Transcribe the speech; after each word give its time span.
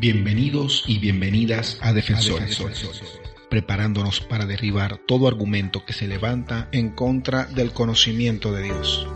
Bienvenidos 0.00 0.84
y 0.88 0.98
bienvenidas 0.98 1.78
a 1.80 1.92
Defensores, 1.92 2.60
preparándonos 3.48 4.20
para 4.20 4.44
derribar 4.44 4.98
todo 5.06 5.28
argumento 5.28 5.86
que 5.86 5.92
se 5.92 6.08
levanta 6.08 6.68
en 6.72 6.90
contra 6.90 7.46
del 7.46 7.72
conocimiento 7.72 8.52
de 8.52 8.64
Dios. 8.64 9.06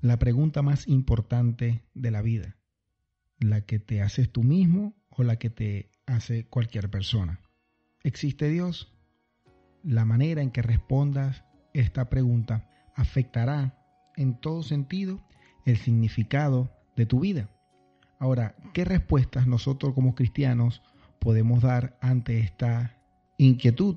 La 0.00 0.18
pregunta 0.18 0.60
más 0.62 0.88
importante 0.88 1.84
de 1.94 2.10
la 2.10 2.20
vida, 2.20 2.56
la 3.38 3.60
que 3.60 3.78
te 3.78 4.02
haces 4.02 4.30
tú 4.30 4.42
mismo 4.42 4.96
o 5.08 5.22
la 5.22 5.36
que 5.36 5.50
te 5.50 5.90
hace 6.04 6.46
cualquier 6.46 6.90
persona. 6.90 7.40
¿Existe 8.02 8.48
Dios? 8.48 8.92
La 9.84 10.04
manera 10.04 10.42
en 10.42 10.50
que 10.50 10.62
respondas 10.62 11.44
esta 11.72 12.10
pregunta 12.10 12.68
afectará 12.96 13.78
en 14.16 14.40
todo 14.40 14.62
sentido 14.62 15.24
el 15.64 15.76
significado 15.76 16.70
de 16.96 17.06
tu 17.06 17.20
vida. 17.20 17.53
Ahora, 18.18 18.54
¿qué 18.72 18.84
respuestas 18.84 19.46
nosotros 19.46 19.94
como 19.94 20.14
cristianos 20.14 20.82
podemos 21.18 21.62
dar 21.62 21.98
ante 22.00 22.38
esta 22.38 22.98
inquietud? 23.38 23.96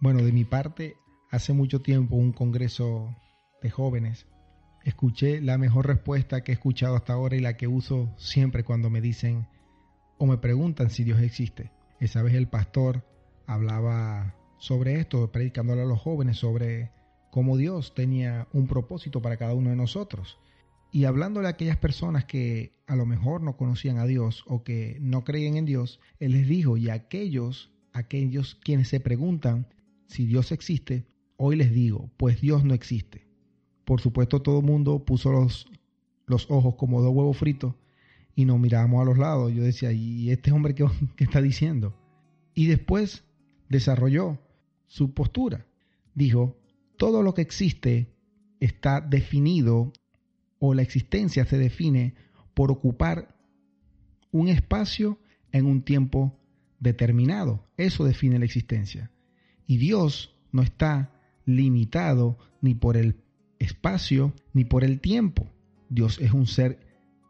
Bueno, 0.00 0.22
de 0.22 0.32
mi 0.32 0.44
parte, 0.44 0.96
hace 1.30 1.52
mucho 1.52 1.80
tiempo 1.80 2.16
un 2.16 2.32
congreso 2.32 3.16
de 3.62 3.70
jóvenes, 3.70 4.26
escuché 4.84 5.40
la 5.40 5.58
mejor 5.58 5.86
respuesta 5.86 6.42
que 6.42 6.52
he 6.52 6.54
escuchado 6.54 6.96
hasta 6.96 7.14
ahora 7.14 7.36
y 7.36 7.40
la 7.40 7.56
que 7.56 7.66
uso 7.66 8.14
siempre 8.16 8.62
cuando 8.62 8.90
me 8.90 9.00
dicen 9.00 9.48
o 10.18 10.26
me 10.26 10.38
preguntan 10.38 10.90
si 10.90 11.04
Dios 11.04 11.20
existe. 11.20 11.72
Esa 11.98 12.22
vez 12.22 12.34
el 12.34 12.48
pastor 12.48 13.04
hablaba 13.46 14.34
sobre 14.58 15.00
esto, 15.00 15.30
predicándole 15.32 15.82
a 15.82 15.86
los 15.86 16.00
jóvenes 16.00 16.38
sobre 16.38 16.90
cómo 17.30 17.56
Dios 17.56 17.94
tenía 17.94 18.48
un 18.52 18.66
propósito 18.66 19.20
para 19.20 19.36
cada 19.36 19.54
uno 19.54 19.70
de 19.70 19.76
nosotros. 19.76 20.38
Y 20.96 21.04
hablándole 21.04 21.46
a 21.46 21.50
aquellas 21.50 21.76
personas 21.76 22.24
que 22.24 22.72
a 22.86 22.96
lo 22.96 23.04
mejor 23.04 23.42
no 23.42 23.58
conocían 23.58 23.98
a 23.98 24.06
Dios 24.06 24.44
o 24.46 24.64
que 24.64 24.96
no 25.02 25.24
creían 25.24 25.58
en 25.58 25.66
Dios, 25.66 26.00
Él 26.20 26.32
les 26.32 26.48
dijo, 26.48 26.78
y 26.78 26.88
a 26.88 26.94
aquellos, 26.94 27.70
aquellos 27.92 28.54
quienes 28.54 28.88
se 28.88 28.98
preguntan 28.98 29.66
si 30.06 30.24
Dios 30.24 30.52
existe, 30.52 31.04
hoy 31.36 31.56
les 31.56 31.70
digo, 31.70 32.10
pues 32.16 32.40
Dios 32.40 32.64
no 32.64 32.72
existe. 32.72 33.26
Por 33.84 34.00
supuesto 34.00 34.40
todo 34.40 34.60
el 34.60 34.64
mundo 34.64 35.04
puso 35.04 35.32
los, 35.32 35.66
los 36.24 36.50
ojos 36.50 36.76
como 36.76 37.02
dos 37.02 37.14
huevos 37.14 37.36
fritos 37.36 37.74
y 38.34 38.46
nos 38.46 38.58
mirábamos 38.58 39.02
a 39.02 39.04
los 39.04 39.18
lados. 39.18 39.52
Yo 39.52 39.64
decía, 39.64 39.92
¿y 39.92 40.30
este 40.30 40.50
hombre 40.50 40.74
qué, 40.74 40.86
qué 41.16 41.24
está 41.24 41.42
diciendo? 41.42 41.94
Y 42.54 42.68
después 42.68 43.22
desarrolló 43.68 44.38
su 44.86 45.12
postura. 45.12 45.66
Dijo, 46.14 46.56
todo 46.96 47.22
lo 47.22 47.34
que 47.34 47.42
existe 47.42 48.16
está 48.60 49.02
definido 49.02 49.92
o 50.58 50.74
la 50.74 50.82
existencia 50.82 51.44
se 51.44 51.58
define 51.58 52.14
por 52.54 52.70
ocupar 52.70 53.36
un 54.30 54.48
espacio 54.48 55.18
en 55.52 55.66
un 55.66 55.82
tiempo 55.82 56.38
determinado. 56.80 57.66
Eso 57.76 58.04
define 58.04 58.38
la 58.38 58.44
existencia. 58.44 59.10
Y 59.66 59.78
Dios 59.78 60.36
no 60.52 60.62
está 60.62 61.12
limitado 61.44 62.38
ni 62.60 62.74
por 62.74 62.96
el 62.96 63.16
espacio 63.58 64.34
ni 64.52 64.64
por 64.64 64.84
el 64.84 65.00
tiempo. 65.00 65.50
Dios 65.88 66.18
es 66.20 66.32
un 66.32 66.46
ser 66.46 66.80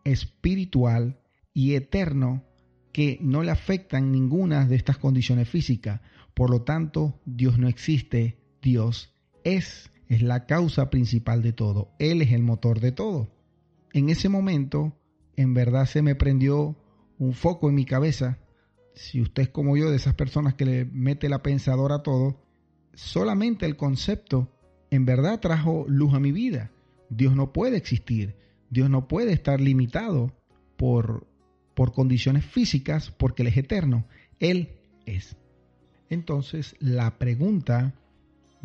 espiritual 0.04 1.20
y 1.52 1.74
eterno 1.74 2.44
que 2.92 3.18
no 3.20 3.42
le 3.42 3.50
afectan 3.50 4.10
ninguna 4.10 4.66
de 4.66 4.76
estas 4.76 4.98
condiciones 4.98 5.48
físicas. 5.48 6.00
Por 6.34 6.50
lo 6.50 6.62
tanto, 6.62 7.20
Dios 7.26 7.58
no 7.58 7.68
existe, 7.68 8.38
Dios 8.62 9.14
es, 9.44 9.90
es 10.08 10.22
la 10.22 10.46
causa 10.46 10.90
principal 10.90 11.42
de 11.42 11.52
todo, 11.52 11.90
Él 11.98 12.22
es 12.22 12.32
el 12.32 12.42
motor 12.42 12.80
de 12.80 12.92
todo. 12.92 13.28
En 13.92 14.08
ese 14.08 14.28
momento, 14.28 14.96
en 15.36 15.54
verdad 15.54 15.86
se 15.86 16.02
me 16.02 16.14
prendió 16.14 16.76
un 17.18 17.32
foco 17.32 17.68
en 17.68 17.74
mi 17.74 17.84
cabeza. 17.84 18.38
Si 18.94 19.20
usted 19.20 19.44
es 19.44 19.48
como 19.48 19.76
yo, 19.76 19.90
de 19.90 19.96
esas 19.96 20.14
personas 20.14 20.54
que 20.54 20.64
le 20.64 20.84
mete 20.84 21.28
la 21.28 21.42
pensadora 21.42 21.96
a 21.96 22.02
todo, 22.02 22.40
solamente 22.94 23.66
el 23.66 23.76
concepto 23.76 24.50
en 24.90 25.04
verdad 25.04 25.40
trajo 25.40 25.84
luz 25.88 26.14
a 26.14 26.20
mi 26.20 26.32
vida. 26.32 26.70
Dios 27.08 27.36
no 27.36 27.52
puede 27.52 27.76
existir, 27.76 28.36
Dios 28.70 28.90
no 28.90 29.08
puede 29.08 29.32
estar 29.32 29.60
limitado 29.60 30.32
por, 30.76 31.26
por 31.74 31.92
condiciones 31.92 32.44
físicas 32.44 33.10
porque 33.10 33.42
Él 33.42 33.48
es 33.48 33.56
eterno, 33.56 34.06
Él 34.40 34.70
es. 35.04 35.36
Entonces 36.08 36.76
la 36.80 37.18
pregunta 37.18 37.94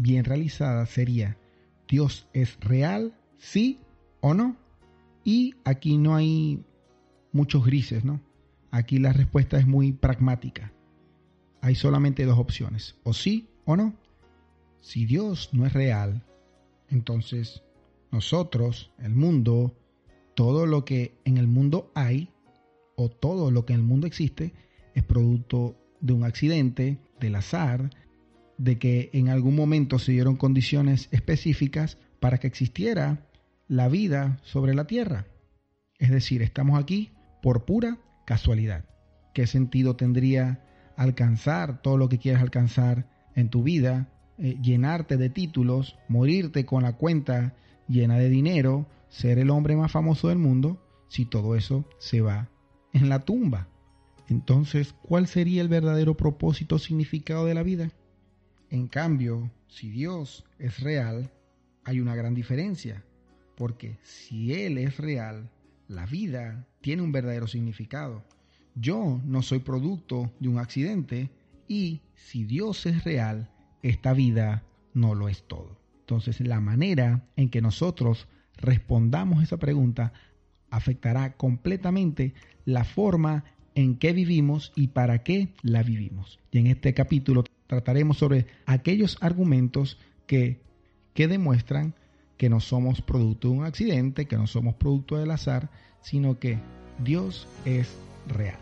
bien 0.02 0.26
realizada 0.26 0.86
sería, 0.86 1.38
¿Dios 1.88 2.28
es 2.34 2.60
real? 2.60 3.14
¿Sí 3.38 3.80
o 4.20 4.34
no? 4.34 4.58
Y 5.24 5.56
aquí 5.64 5.98
no 5.98 6.16
hay 6.16 6.64
muchos 7.32 7.66
grises, 7.66 8.04
¿no? 8.04 8.22
Aquí 8.72 8.98
la 9.00 9.14
respuesta 9.14 9.58
es 9.58 9.68
muy 9.68 9.92
pragmática. 9.92 10.72
Hay 11.62 11.76
solamente 11.76 12.26
dos 12.26 12.40
opciones, 12.40 12.96
o 13.04 13.14
sí 13.14 13.50
o 13.66 13.76
no. 13.76 13.94
Si 14.80 15.06
Dios 15.06 15.50
no 15.54 15.66
es 15.66 15.74
real, 15.74 16.24
entonces 16.90 17.62
nosotros, 18.12 18.92
el 18.98 19.14
mundo, 19.14 19.76
todo 20.36 20.66
lo 20.66 20.86
que 20.86 21.16
en 21.24 21.38
el 21.38 21.48
mundo 21.48 21.92
hay, 21.94 22.30
o 22.96 23.10
todo 23.10 23.52
lo 23.52 23.66
que 23.66 23.74
en 23.74 23.80
el 23.80 23.86
mundo 23.86 24.08
existe, 24.08 24.54
es 24.96 25.04
producto 25.04 25.76
de 26.00 26.14
un 26.14 26.24
accidente, 26.24 27.00
del 27.20 27.36
azar, 27.36 27.92
de 28.62 28.78
que 28.78 29.10
en 29.14 29.30
algún 29.30 29.56
momento 29.56 29.98
se 29.98 30.12
dieron 30.12 30.36
condiciones 30.36 31.10
específicas 31.12 31.98
para 32.20 32.38
que 32.38 32.46
existiera 32.46 33.26
la 33.68 33.88
vida 33.88 34.38
sobre 34.44 34.76
la 34.76 34.86
tierra. 34.86 35.26
Es 35.98 36.12
decir, 36.12 36.44
estamos 36.44 36.80
aquí 36.80 37.12
por 37.42 37.66
pura 37.66 37.98
casualidad. 38.24 38.86
¿Qué 39.34 39.48
sentido 39.48 39.96
tendría 39.96 40.64
alcanzar 40.96 41.82
todo 41.82 41.98
lo 41.98 42.08
que 42.08 42.20
quieras 42.20 42.44
alcanzar 42.44 43.10
en 43.34 43.50
tu 43.50 43.64
vida, 43.64 44.10
eh, 44.38 44.58
llenarte 44.62 45.18
de 45.18 45.32
títulos, 45.32 45.98
morirte 46.08 46.64
con 46.64 46.84
la 46.84 46.98
cuenta 46.98 47.56
llena 47.88 48.20
de 48.20 48.30
dinero, 48.30 48.86
ser 49.10 49.40
el 49.40 49.50
hombre 49.50 49.76
más 49.76 49.92
famoso 49.92 50.28
del 50.28 50.38
mundo, 50.38 50.86
si 51.08 51.26
todo 51.26 51.56
eso 51.56 51.90
se 51.98 52.22
va 52.22 52.50
en 52.94 53.10
la 53.10 53.22
tumba? 53.22 53.70
Entonces, 54.28 54.94
¿cuál 55.02 55.26
sería 55.26 55.64
el 55.64 55.68
verdadero 55.68 56.16
propósito 56.16 56.78
significado 56.78 57.48
de 57.48 57.56
la 57.56 57.64
vida? 57.64 57.92
En 58.72 58.88
cambio, 58.88 59.52
si 59.68 59.90
Dios 59.90 60.46
es 60.58 60.80
real, 60.80 61.30
hay 61.84 62.00
una 62.00 62.16
gran 62.16 62.34
diferencia, 62.34 63.04
porque 63.58 63.98
si 64.02 64.54
Él 64.54 64.78
es 64.78 64.96
real, 64.96 65.50
la 65.90 66.06
vida 66.06 66.66
tiene 66.80 67.02
un 67.02 67.12
verdadero 67.12 67.48
significado. 67.48 68.24
Yo 68.76 69.20
no 69.26 69.42
soy 69.42 69.60
producto 69.60 70.32
de 70.40 70.48
un 70.48 70.58
accidente 70.58 71.30
y 71.68 72.00
si 72.16 72.46
Dios 72.46 72.86
es 72.86 73.04
real, 73.04 73.50
esta 73.84 74.14
vida 74.14 74.64
no 74.94 75.16
lo 75.16 75.28
es 75.28 75.44
todo. 75.44 75.78
Entonces, 76.00 76.40
la 76.40 76.62
manera 76.62 77.28
en 77.36 77.50
que 77.50 77.62
nosotros 77.62 78.30
respondamos 78.56 79.44
esa 79.44 79.58
pregunta 79.58 80.14
afectará 80.70 81.34
completamente 81.34 82.34
la 82.64 82.86
forma 82.86 83.44
en 83.76 83.98
que 83.98 84.14
vivimos 84.14 84.72
y 84.78 84.88
para 84.88 85.24
qué 85.24 85.50
la 85.62 85.84
vivimos. 85.84 86.40
Y 86.52 86.60
en 86.60 86.68
este 86.68 86.94
capítulo 86.94 87.44
trataremos 87.72 88.18
sobre 88.18 88.48
aquellos 88.66 89.18
argumentos 89.22 89.98
que, 90.28 90.60
que 91.14 91.30
demuestran 91.30 91.96
que 92.36 92.50
no 92.50 92.60
somos 92.60 93.02
producto 93.02 93.48
de 93.48 93.54
un 93.54 93.64
accidente, 93.64 94.26
que 94.26 94.36
no 94.36 94.46
somos 94.46 94.76
producto 94.76 95.16
del 95.16 95.32
azar, 95.32 95.70
sino 96.02 96.38
que 96.38 96.60
Dios 97.02 97.48
es 97.64 97.88
real. 98.28 98.60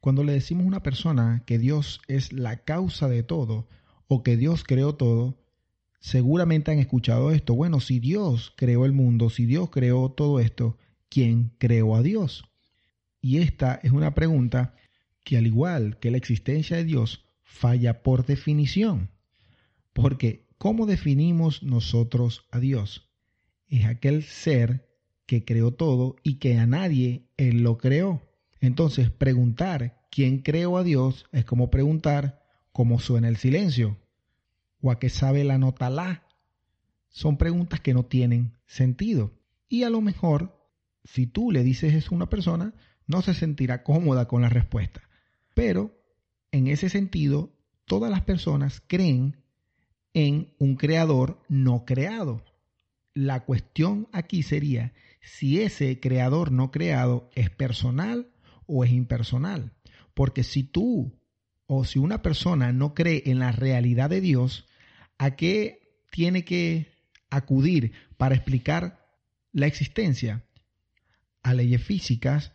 Cuando 0.00 0.24
le 0.24 0.32
decimos 0.32 0.64
a 0.64 0.68
una 0.68 0.82
persona 0.82 1.44
que 1.46 1.58
Dios 1.58 2.00
es 2.08 2.32
la 2.32 2.56
causa 2.64 3.08
de 3.08 3.22
todo 3.22 3.68
o 4.08 4.24
que 4.24 4.36
Dios 4.36 4.64
creó 4.64 4.96
todo, 4.96 5.36
seguramente 6.04 6.70
han 6.70 6.78
escuchado 6.78 7.30
esto. 7.30 7.54
Bueno, 7.54 7.80
si 7.80 7.98
Dios 7.98 8.52
creó 8.56 8.84
el 8.84 8.92
mundo, 8.92 9.30
si 9.30 9.46
Dios 9.46 9.70
creó 9.70 10.10
todo 10.10 10.38
esto, 10.38 10.76
¿quién 11.08 11.52
creó 11.56 11.96
a 11.96 12.02
Dios? 12.02 12.44
Y 13.22 13.38
esta 13.38 13.80
es 13.82 13.90
una 13.90 14.12
pregunta 14.12 14.74
que 15.24 15.38
al 15.38 15.46
igual 15.46 15.98
que 16.00 16.10
la 16.10 16.18
existencia 16.18 16.76
de 16.76 16.84
Dios, 16.84 17.24
falla 17.42 18.02
por 18.02 18.26
definición. 18.26 19.08
Porque 19.94 20.44
¿cómo 20.58 20.84
definimos 20.84 21.62
nosotros 21.62 22.44
a 22.50 22.60
Dios? 22.60 23.08
Es 23.66 23.86
aquel 23.86 24.24
ser 24.24 24.86
que 25.24 25.46
creó 25.46 25.72
todo 25.72 26.16
y 26.22 26.34
que 26.34 26.58
a 26.58 26.66
nadie 26.66 27.30
Él 27.38 27.62
lo 27.62 27.78
creó. 27.78 28.20
Entonces, 28.60 29.08
preguntar 29.08 30.02
quién 30.10 30.40
creó 30.40 30.76
a 30.76 30.84
Dios 30.84 31.24
es 31.32 31.46
como 31.46 31.70
preguntar 31.70 32.42
cómo 32.72 33.00
suena 33.00 33.28
el 33.28 33.38
silencio 33.38 33.96
o 34.84 34.90
a 34.90 34.98
qué 34.98 35.08
sabe 35.08 35.44
la 35.44 35.56
nota 35.56 35.88
la. 35.88 36.24
Son 37.08 37.38
preguntas 37.38 37.80
que 37.80 37.94
no 37.94 38.04
tienen 38.04 38.52
sentido. 38.66 39.32
Y 39.66 39.84
a 39.84 39.90
lo 39.90 40.02
mejor, 40.02 40.68
si 41.04 41.26
tú 41.26 41.50
le 41.50 41.62
dices 41.64 41.94
eso 41.94 42.10
a 42.12 42.16
una 42.16 42.28
persona, 42.28 42.74
no 43.06 43.22
se 43.22 43.32
sentirá 43.32 43.82
cómoda 43.82 44.28
con 44.28 44.42
la 44.42 44.50
respuesta. 44.50 45.00
Pero, 45.54 45.98
en 46.52 46.66
ese 46.66 46.90
sentido, 46.90 47.56
todas 47.86 48.10
las 48.10 48.20
personas 48.24 48.82
creen 48.86 49.42
en 50.12 50.52
un 50.58 50.76
creador 50.76 51.40
no 51.48 51.86
creado. 51.86 52.44
La 53.14 53.46
cuestión 53.46 54.06
aquí 54.12 54.42
sería 54.42 54.92
si 55.22 55.62
ese 55.62 55.98
creador 55.98 56.52
no 56.52 56.70
creado 56.70 57.30
es 57.34 57.48
personal 57.48 58.28
o 58.66 58.84
es 58.84 58.90
impersonal. 58.90 59.72
Porque 60.12 60.42
si 60.42 60.62
tú 60.62 61.18
o 61.66 61.86
si 61.86 61.98
una 61.98 62.20
persona 62.20 62.70
no 62.74 62.92
cree 62.92 63.22
en 63.24 63.38
la 63.38 63.50
realidad 63.50 64.10
de 64.10 64.20
Dios, 64.20 64.66
¿a 65.24 65.36
qué 65.36 66.02
tiene 66.10 66.44
que 66.44 66.92
acudir 67.30 67.92
para 68.18 68.34
explicar 68.34 69.08
la 69.52 69.66
existencia? 69.66 70.44
A 71.42 71.54
leyes 71.54 71.82
físicas 71.82 72.52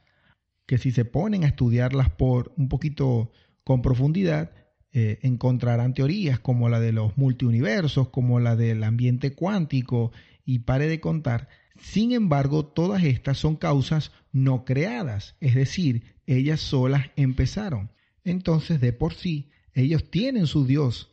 que 0.67 0.77
si 0.77 0.91
se 0.91 1.03
ponen 1.03 1.43
a 1.43 1.47
estudiarlas 1.47 2.11
por 2.11 2.53
un 2.57 2.69
poquito 2.69 3.31
con 3.63 3.81
profundidad, 3.81 4.51
eh, 4.91 5.17
encontrarán 5.23 5.95
teorías 5.95 6.39
como 6.39 6.69
la 6.69 6.79
de 6.79 6.91
los 6.91 7.17
multiuniversos, 7.17 8.09
como 8.09 8.39
la 8.39 8.55
del 8.55 8.83
ambiente 8.83 9.33
cuántico 9.33 10.11
y 10.45 10.59
pare 10.59 10.87
de 10.87 10.99
contar. 10.99 11.49
Sin 11.81 12.11
embargo, 12.11 12.67
todas 12.67 13.03
estas 13.03 13.39
son 13.39 13.55
causas 13.55 14.11
no 14.31 14.63
creadas, 14.63 15.35
es 15.39 15.55
decir, 15.55 16.03
ellas 16.27 16.59
solas 16.59 17.09
empezaron. 17.15 17.91
Entonces, 18.23 18.79
de 18.79 18.93
por 18.93 19.15
sí, 19.15 19.49
ellos 19.73 20.11
tienen 20.11 20.45
su 20.45 20.67
Dios 20.67 21.09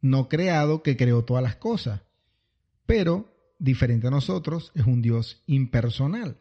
no 0.00 0.28
creado 0.28 0.82
que 0.82 0.96
creó 0.96 1.24
todas 1.24 1.42
las 1.42 1.56
cosas, 1.56 2.02
pero 2.86 3.34
diferente 3.58 4.06
a 4.06 4.10
nosotros, 4.10 4.72
es 4.74 4.86
un 4.86 5.02
Dios 5.02 5.42
impersonal. 5.46 6.38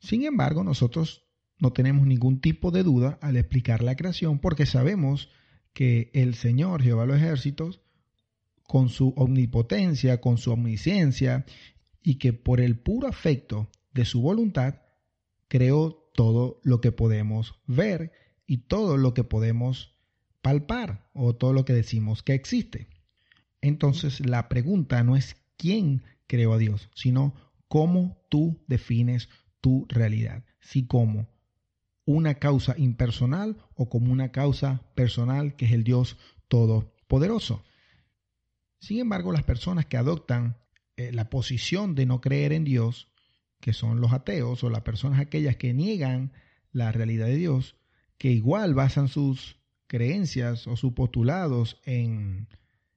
Sin 0.00 0.24
embargo, 0.24 0.64
nosotros 0.64 1.24
no 1.58 1.72
tenemos 1.72 2.06
ningún 2.06 2.40
tipo 2.40 2.70
de 2.70 2.82
duda 2.82 3.18
al 3.20 3.36
explicar 3.36 3.82
la 3.82 3.96
creación 3.96 4.38
porque 4.38 4.66
sabemos 4.66 5.28
que 5.72 6.10
el 6.14 6.34
Señor, 6.34 6.82
Jehová 6.82 7.02
de 7.02 7.08
los 7.08 7.16
ejércitos, 7.18 7.80
con 8.62 8.88
su 8.88 9.14
omnipotencia, 9.16 10.20
con 10.20 10.38
su 10.38 10.52
omnisciencia, 10.52 11.46
y 12.02 12.16
que 12.16 12.32
por 12.32 12.60
el 12.60 12.78
puro 12.78 13.08
afecto 13.08 13.68
de 13.92 14.04
su 14.04 14.20
voluntad, 14.20 14.82
creó 15.48 16.10
todo 16.14 16.60
lo 16.62 16.80
que 16.80 16.92
podemos 16.92 17.54
ver 17.66 18.12
y 18.46 18.58
todo 18.66 18.96
lo 18.96 19.14
que 19.14 19.24
podemos 19.24 19.97
palpar 20.48 21.10
o 21.12 21.36
todo 21.36 21.52
lo 21.52 21.66
que 21.66 21.74
decimos 21.74 22.22
que 22.22 22.32
existe. 22.32 22.88
Entonces 23.60 24.24
la 24.24 24.48
pregunta 24.48 25.04
no 25.04 25.14
es 25.14 25.36
quién 25.58 26.04
creó 26.26 26.54
a 26.54 26.58
Dios, 26.58 26.88
sino 26.94 27.34
cómo 27.68 28.16
tú 28.30 28.64
defines 28.66 29.28
tu 29.60 29.84
realidad. 29.90 30.46
Si 30.58 30.86
como 30.86 31.28
una 32.06 32.36
causa 32.36 32.74
impersonal 32.78 33.58
o 33.74 33.90
como 33.90 34.10
una 34.10 34.32
causa 34.32 34.90
personal 34.94 35.54
que 35.54 35.66
es 35.66 35.72
el 35.72 35.84
Dios 35.84 36.16
Todopoderoso. 36.48 37.62
Sin 38.80 39.00
embargo, 39.00 39.32
las 39.32 39.44
personas 39.44 39.84
que 39.84 39.98
adoptan 39.98 40.56
eh, 40.96 41.12
la 41.12 41.28
posición 41.28 41.94
de 41.94 42.06
no 42.06 42.22
creer 42.22 42.54
en 42.54 42.64
Dios, 42.64 43.12
que 43.60 43.74
son 43.74 44.00
los 44.00 44.14
ateos 44.14 44.64
o 44.64 44.70
las 44.70 44.80
personas 44.80 45.20
aquellas 45.20 45.56
que 45.56 45.74
niegan 45.74 46.32
la 46.72 46.90
realidad 46.90 47.26
de 47.26 47.36
Dios, 47.36 47.76
que 48.16 48.30
igual 48.30 48.72
basan 48.72 49.08
sus 49.08 49.57
creencias 49.88 50.68
o 50.68 50.76
sus 50.76 50.92
postulados 50.92 51.80
en 51.84 52.46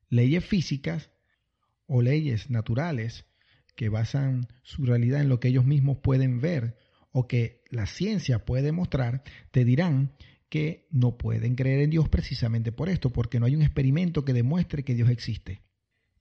leyes 0.09 0.45
físicas 0.45 1.09
o 1.87 2.01
leyes 2.01 2.51
naturales, 2.51 3.25
que 3.75 3.89
basan 3.89 4.47
su 4.61 4.85
realidad 4.85 5.21
en 5.21 5.29
lo 5.29 5.39
que 5.39 5.47
ellos 5.47 5.65
mismos 5.65 5.97
pueden 5.97 6.39
ver 6.39 6.77
o 7.11 7.27
que 7.27 7.63
la 7.69 7.87
ciencia 7.87 8.45
puede 8.45 8.63
demostrar, 8.63 9.23
te 9.51 9.65
dirán 9.65 10.13
que 10.49 10.87
no 10.91 11.17
pueden 11.17 11.55
creer 11.55 11.79
en 11.79 11.89
Dios 11.89 12.09
precisamente 12.09 12.71
por 12.71 12.89
esto, 12.89 13.09
porque 13.09 13.39
no 13.39 13.45
hay 13.45 13.55
un 13.55 13.61
experimento 13.61 14.25
que 14.25 14.33
demuestre 14.33 14.83
que 14.83 14.93
Dios 14.93 15.09
existe. 15.09 15.61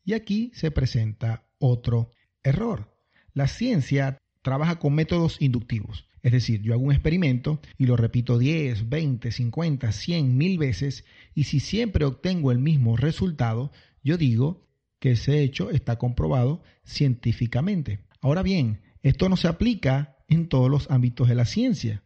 Y 0.05 0.14
aquí 0.14 0.52
se 0.55 0.70
presenta 0.70 1.44
otro 1.58 2.11
error. 2.43 2.96
La 3.34 3.49
ciencia 3.49 4.19
trabaja 4.43 4.78
con 4.78 4.94
métodos 4.94 5.37
inductivos. 5.40 6.08
Es 6.22 6.32
decir, 6.32 6.62
yo 6.62 6.75
hago 6.75 6.82
un 6.82 6.93
experimento 6.93 7.61
y 7.78 7.87
lo 7.87 7.96
repito 7.96 8.38
10, 8.38 8.88
20, 8.88 9.32
50, 9.32 9.93
100, 9.93 10.37
mil 10.37 10.58
veces 10.58 11.05
y 11.34 11.44
si 11.44 11.61
siempre 11.61 12.05
obtengo 12.05 12.52
el 12.52 12.58
mismo 12.58 12.96
resultado, 12.96 13.72
yo 14.02 14.17
digo 14.17 14.67
que 14.99 15.12
ese 15.12 15.43
hecho 15.43 15.70
está 15.70 15.96
comprobado 15.96 16.62
científicamente. 16.84 18.00
Ahora 18.20 18.43
bien, 18.43 18.81
esto 19.02 19.28
no 19.28 19.37
se 19.37 19.49
aplica 19.49 20.19
en 20.28 20.49
todos 20.49 20.70
los 20.70 20.90
ámbitos 20.90 21.28
de 21.28 21.34
la 21.34 21.46
ciencia. 21.46 22.02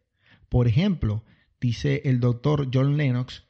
Por 0.49 0.69
ejemplo, 0.69 1.25
dice 1.61 2.03
el 2.05 2.21
doctor 2.21 2.71
John 2.73 2.97
Lennox, 2.97 3.45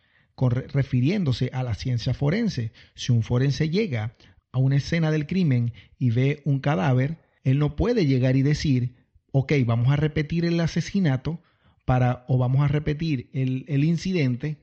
refiriéndose 0.72 1.50
a 1.52 1.62
la 1.62 1.74
ciencia 1.74 2.14
forense, 2.14 2.72
si 2.94 3.12
un 3.12 3.22
forense 3.22 3.68
llega 3.68 4.16
a 4.50 4.58
una 4.58 4.76
escena 4.76 5.10
del 5.10 5.26
crimen 5.26 5.72
y 5.98 6.10
ve 6.10 6.42
un 6.44 6.60
cadáver, 6.60 7.18
él 7.42 7.58
no 7.58 7.76
puede 7.76 8.06
llegar 8.06 8.36
y 8.36 8.42
decir, 8.42 8.94
ok, 9.36 9.52
vamos 9.66 9.88
a 9.92 9.96
repetir 9.96 10.44
el 10.44 10.60
asesinato 10.60 11.42
para, 11.84 12.24
o 12.28 12.38
vamos 12.38 12.62
a 12.62 12.68
repetir 12.68 13.30
el, 13.32 13.64
el 13.66 13.82
incidente 13.82 14.58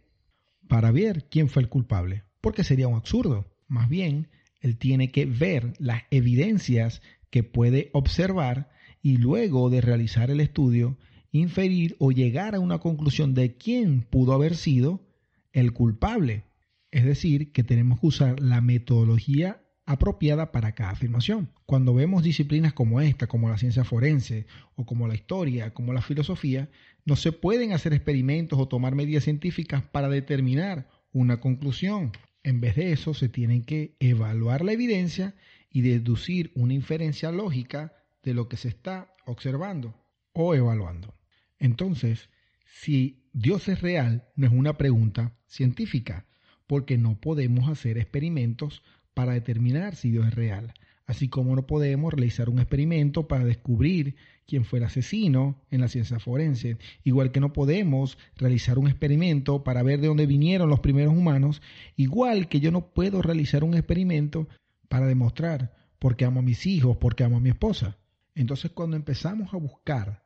para 0.69 0.91
ver 0.91 1.27
quién 1.29 1.49
fue 1.49 1.61
el 1.61 1.67
culpable, 1.67 2.23
porque 2.39 2.63
sería 2.63 2.87
un 2.87 2.95
absurdo. 2.95 3.53
Más 3.67 3.89
bien, 3.89 4.29
él 4.61 4.77
tiene 4.77 5.11
que 5.11 5.25
ver 5.25 5.73
las 5.77 6.03
evidencias 6.09 7.01
que 7.29 7.43
puede 7.43 7.89
observar 7.91 8.71
y 9.01 9.17
luego 9.17 9.69
de 9.69 9.81
realizar 9.81 10.31
el 10.31 10.39
estudio, 10.39 10.97
inferir 11.33 11.97
o 11.99 12.13
llegar 12.13 12.55
a 12.55 12.61
una 12.61 12.79
conclusión 12.79 13.33
de 13.33 13.57
quién 13.57 14.03
pudo 14.03 14.31
haber 14.31 14.55
sido 14.55 15.05
el 15.51 15.73
culpable. 15.73 16.45
Es 16.91 17.03
decir, 17.03 17.51
que 17.51 17.63
tenemos 17.63 17.99
que 17.99 18.07
usar 18.07 18.39
la 18.39 18.61
metodología 18.61 19.61
apropiada 19.91 20.51
para 20.51 20.73
cada 20.73 20.91
afirmación. 20.91 21.49
Cuando 21.65 21.93
vemos 21.93 22.23
disciplinas 22.23 22.73
como 22.73 23.01
esta, 23.01 23.27
como 23.27 23.49
la 23.49 23.57
ciencia 23.57 23.83
forense 23.83 24.45
o 24.75 24.85
como 24.85 25.07
la 25.07 25.15
historia, 25.15 25.73
como 25.73 25.93
la 25.93 26.01
filosofía, 26.01 26.69
no 27.05 27.15
se 27.15 27.31
pueden 27.31 27.73
hacer 27.73 27.93
experimentos 27.93 28.59
o 28.59 28.67
tomar 28.67 28.95
medidas 28.95 29.25
científicas 29.25 29.83
para 29.83 30.09
determinar 30.09 30.87
una 31.11 31.39
conclusión. 31.39 32.11
En 32.43 32.61
vez 32.61 32.75
de 32.75 32.91
eso, 32.91 33.13
se 33.13 33.29
tienen 33.29 33.63
que 33.63 33.95
evaluar 33.99 34.63
la 34.63 34.71
evidencia 34.71 35.35
y 35.69 35.81
deducir 35.81 36.51
una 36.55 36.73
inferencia 36.73 37.31
lógica 37.31 37.93
de 38.23 38.33
lo 38.33 38.47
que 38.47 38.57
se 38.57 38.69
está 38.69 39.13
observando 39.25 39.95
o 40.33 40.55
evaluando. 40.55 41.13
Entonces, 41.59 42.29
si 42.65 43.25
Dios 43.33 43.67
es 43.67 43.81
real, 43.81 44.27
no 44.35 44.47
es 44.47 44.53
una 44.53 44.77
pregunta 44.77 45.37
científica, 45.47 46.25
porque 46.67 46.97
no 46.97 47.19
podemos 47.19 47.69
hacer 47.69 47.97
experimentos 47.97 48.81
para 49.13 49.33
determinar 49.33 49.95
si 49.95 50.11
Dios 50.11 50.27
es 50.27 50.35
real, 50.35 50.73
así 51.05 51.27
como 51.27 51.55
no 51.55 51.67
podemos 51.67 52.13
realizar 52.13 52.49
un 52.49 52.59
experimento 52.59 53.27
para 53.27 53.43
descubrir 53.43 54.15
quién 54.47 54.65
fue 54.65 54.79
el 54.79 54.85
asesino 54.85 55.61
en 55.71 55.81
la 55.81 55.87
ciencia 55.87 56.19
forense, 56.19 56.77
igual 57.03 57.31
que 57.31 57.39
no 57.39 57.53
podemos 57.53 58.17
realizar 58.35 58.77
un 58.77 58.87
experimento 58.87 59.63
para 59.63 59.83
ver 59.83 60.01
de 60.01 60.07
dónde 60.07 60.25
vinieron 60.25 60.69
los 60.69 60.79
primeros 60.79 61.13
humanos, 61.13 61.61
igual 61.95 62.47
que 62.47 62.59
yo 62.59 62.71
no 62.71 62.93
puedo 62.93 63.21
realizar 63.21 63.63
un 63.63 63.75
experimento 63.75 64.47
para 64.89 65.07
demostrar 65.07 65.73
por 65.99 66.15
qué 66.15 66.25
amo 66.25 66.39
a 66.39 66.43
mis 66.43 66.65
hijos, 66.65 66.97
por 66.97 67.15
qué 67.15 67.23
amo 67.23 67.37
a 67.37 67.41
mi 67.41 67.49
esposa. 67.49 67.97
Entonces 68.35 68.71
cuando 68.71 68.95
empezamos 68.95 69.53
a 69.53 69.57
buscar 69.57 70.23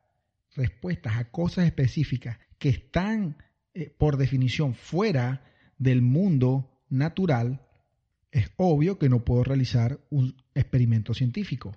respuestas 0.54 1.16
a 1.16 1.30
cosas 1.30 1.66
específicas 1.66 2.38
que 2.58 2.70
están 2.70 3.36
eh, 3.74 3.94
por 3.96 4.16
definición 4.16 4.74
fuera 4.74 5.44
del 5.78 6.02
mundo 6.02 6.70
natural, 6.88 7.65
es 8.30 8.50
obvio 8.56 8.98
que 8.98 9.08
no 9.08 9.24
puedo 9.24 9.44
realizar 9.44 10.00
un 10.10 10.36
experimento 10.54 11.14
científico. 11.14 11.76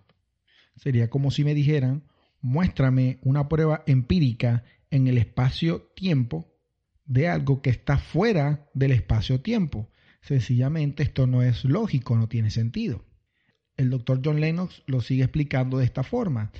Sería 0.75 1.09
como 1.09 1.31
si 1.31 1.43
me 1.43 1.53
dijeran, 1.53 2.03
muéstrame 2.41 3.19
una 3.23 3.47
prueba 3.47 3.83
empírica 3.85 4.63
en 4.89 5.07
el 5.07 5.17
espacio-tiempo 5.17 6.53
de 7.05 7.27
algo 7.27 7.61
que 7.61 7.69
está 7.69 7.97
fuera 7.97 8.69
del 8.73 8.91
espacio-tiempo. 8.91 9.89
Sencillamente 10.21 11.03
esto 11.03 11.27
no 11.27 11.41
es 11.41 11.63
lógico, 11.65 12.15
no 12.15 12.27
tiene 12.27 12.51
sentido 12.51 13.05
el 13.79 13.89
doctor 13.89 14.19
John 14.23 14.41
Lennox 14.41 14.83
lo 14.87 14.99
sigue 14.99 15.23
explicando 15.23 15.77
de 15.77 15.85
esta 15.85 16.03
forma. 16.03 16.51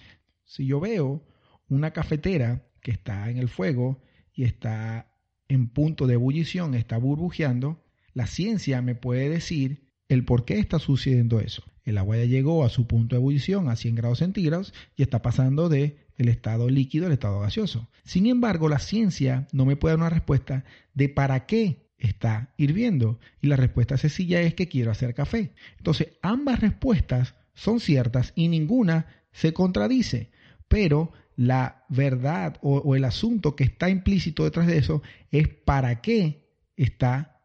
Si 0.46 0.66
yo 0.66 0.80
veo 0.80 1.28
una 1.68 1.92
cafetera 1.92 2.66
que 2.82 2.92
está 2.92 3.30
en 3.30 3.38
el 3.38 3.50
fuego 3.50 4.02
y 4.34 4.46
está 4.46 5.12
en 5.50 5.68
punto 5.68 6.08
de 6.08 6.14
ebullición, 6.14 6.76
está 6.76 6.98
burbujeando, 6.98 7.84
la 8.14 8.28
ciencia 8.28 8.82
me 8.82 8.96
puede 8.96 9.30
decir 9.30 9.90
el 10.08 10.26
por 10.26 10.46
qué 10.46 10.60
está 10.60 10.80
sucediendo 10.80 11.40
eso. 11.40 11.64
El 11.84 11.98
agua 11.98 12.18
ya 12.18 12.26
llegó 12.26 12.64
a 12.64 12.70
su 12.70 12.88
punto 12.88 13.16
de 13.16 13.22
ebullición 13.22 13.70
a 13.70 13.76
100 13.76 13.96
grados 13.96 14.20
centígrados 14.20 14.74
y 14.96 15.04
está 15.04 15.22
pasando 15.22 15.70
de 15.70 15.98
el 16.18 16.28
estado 16.28 16.70
líquido 16.70 17.06
al 17.06 17.14
estado 17.14 17.40
gaseoso. 17.40 17.90
Sin 18.04 18.28
embargo, 18.28 18.70
la 18.70 18.80
ciencia 18.80 19.48
no 19.52 19.66
me 19.66 19.76
puede 19.76 19.94
dar 19.94 20.00
una 20.00 20.10
respuesta 20.10 20.66
de 20.94 21.10
para 21.10 21.46
qué 21.46 21.90
está 22.00 22.54
hirviendo? 22.58 23.20
Y 23.42 23.48
la 23.48 23.56
respuesta 23.56 23.98
sencilla 23.98 24.42
es 24.42 24.54
que 24.54 24.68
quiero 24.68 24.92
hacer 24.92 25.14
café. 25.14 25.54
Entonces, 25.78 26.10
ambas 26.22 26.60
respuestas 26.60 27.36
son 27.54 27.80
ciertas 27.80 28.32
y 28.36 28.48
ninguna 28.48 29.06
se 29.32 29.54
contradice, 29.54 30.32
pero 30.68 31.12
la 31.36 31.86
verdad 31.90 32.58
o, 32.62 32.96
el 32.96 33.04
asunto 33.04 33.56
que 33.56 33.64
está 33.64 33.90
implícito 33.90 34.44
detrás 34.44 34.68
de 34.68 34.78
eso 34.78 35.02
es 35.32 35.48
para 35.48 36.02
qué 36.02 36.50
está 36.76 37.39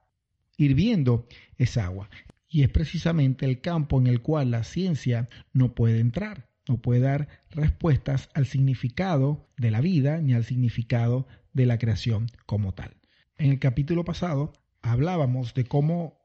hirviendo 0.57 1.27
esa 1.59 1.87
agua. 1.87 2.11
Y 2.49 2.63
es 2.63 2.69
precisamente 2.69 3.47
el 3.47 3.61
campo 3.61 3.99
en 4.01 4.07
el 4.07 4.23
cual 4.23 4.51
la 4.51 4.65
ciencia 4.65 5.29
no 5.53 5.75
puede 5.75 6.01
entrar, 6.01 6.49
no 6.69 6.81
puede 6.81 7.01
dar 7.01 7.29
respuestas 7.51 8.29
al 8.35 8.47
significado 8.47 9.49
de 9.57 9.71
la 9.71 9.81
vida 9.81 10.21
ni 10.21 10.35
al 10.35 10.45
significado 10.45 11.27
de 11.53 11.67
la 11.67 11.79
creación 11.79 12.27
como 12.47 12.73
tal. 12.73 12.97
En 13.37 13.51
el 13.51 13.59
capítulo 13.59 14.05
pasado 14.05 14.53
hablábamos 14.83 15.55
de 15.55 15.65
cómo 15.65 16.25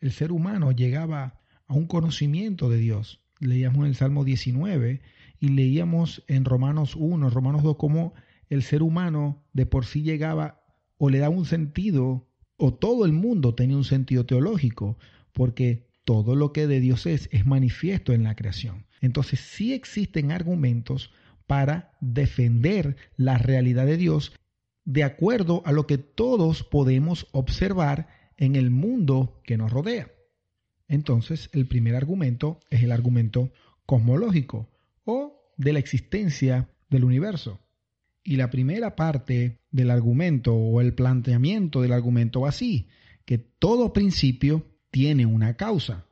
el 0.00 0.12
ser 0.12 0.32
humano 0.32 0.70
llegaba 0.72 1.40
a 1.66 1.74
un 1.74 1.86
conocimiento 1.86 2.68
de 2.68 2.78
Dios. 2.78 3.20
Leíamos 3.40 3.80
en 3.80 3.86
el 3.86 3.96
Salmo 3.96 4.24
19 4.24 5.00
y 5.40 5.48
leíamos 5.48 6.24
en 6.28 6.44
Romanos 6.44 6.94
1, 6.96 7.30
Romanos 7.30 7.62
2, 7.62 7.76
cómo 7.76 8.14
el 8.48 8.62
ser 8.62 8.82
humano 8.82 9.44
de 9.52 9.66
por 9.66 9.84
sí 9.84 10.02
llegaba 10.02 10.62
o 10.98 11.10
le 11.10 11.18
da 11.18 11.28
un 11.28 11.44
sentido, 11.44 12.28
o 12.56 12.74
todo 12.74 13.04
el 13.04 13.12
mundo 13.12 13.54
tenía 13.54 13.76
un 13.76 13.84
sentido 13.84 14.26
teológico, 14.26 14.98
porque 15.32 15.86
todo 16.04 16.34
lo 16.34 16.52
que 16.52 16.66
de 16.66 16.80
Dios 16.80 17.06
es 17.06 17.28
es 17.32 17.46
manifiesto 17.46 18.12
en 18.12 18.22
la 18.22 18.34
creación. 18.34 18.86
Entonces 19.00 19.40
sí 19.40 19.74
existen 19.74 20.32
argumentos 20.32 21.12
para 21.46 21.92
defender 22.00 22.96
la 23.16 23.38
realidad 23.38 23.86
de 23.86 23.96
Dios 23.96 24.32
de 24.84 25.02
acuerdo 25.02 25.62
a 25.66 25.72
lo 25.72 25.86
que 25.86 25.98
todos 25.98 26.62
podemos 26.62 27.26
observar 27.32 28.08
en 28.36 28.56
el 28.56 28.70
mundo 28.70 29.40
que 29.44 29.56
nos 29.56 29.72
rodea. 29.72 30.10
Entonces, 30.88 31.50
el 31.52 31.66
primer 31.66 31.96
argumento 31.96 32.60
es 32.70 32.82
el 32.82 32.92
argumento 32.92 33.52
cosmológico 33.84 34.68
o 35.04 35.52
de 35.56 35.72
la 35.72 35.80
existencia 35.80 36.68
del 36.88 37.04
universo. 37.04 37.60
Y 38.28 38.34
la 38.34 38.50
primera 38.50 38.96
parte 38.96 39.60
del 39.70 39.88
argumento 39.88 40.52
o 40.52 40.80
el 40.80 40.94
planteamiento 40.94 41.80
del 41.80 41.92
argumento 41.92 42.40
va 42.40 42.48
así, 42.48 42.88
que 43.24 43.38
todo 43.38 43.92
principio 43.92 44.66
tiene 44.90 45.26
una 45.26 45.56
causa. 45.56 46.08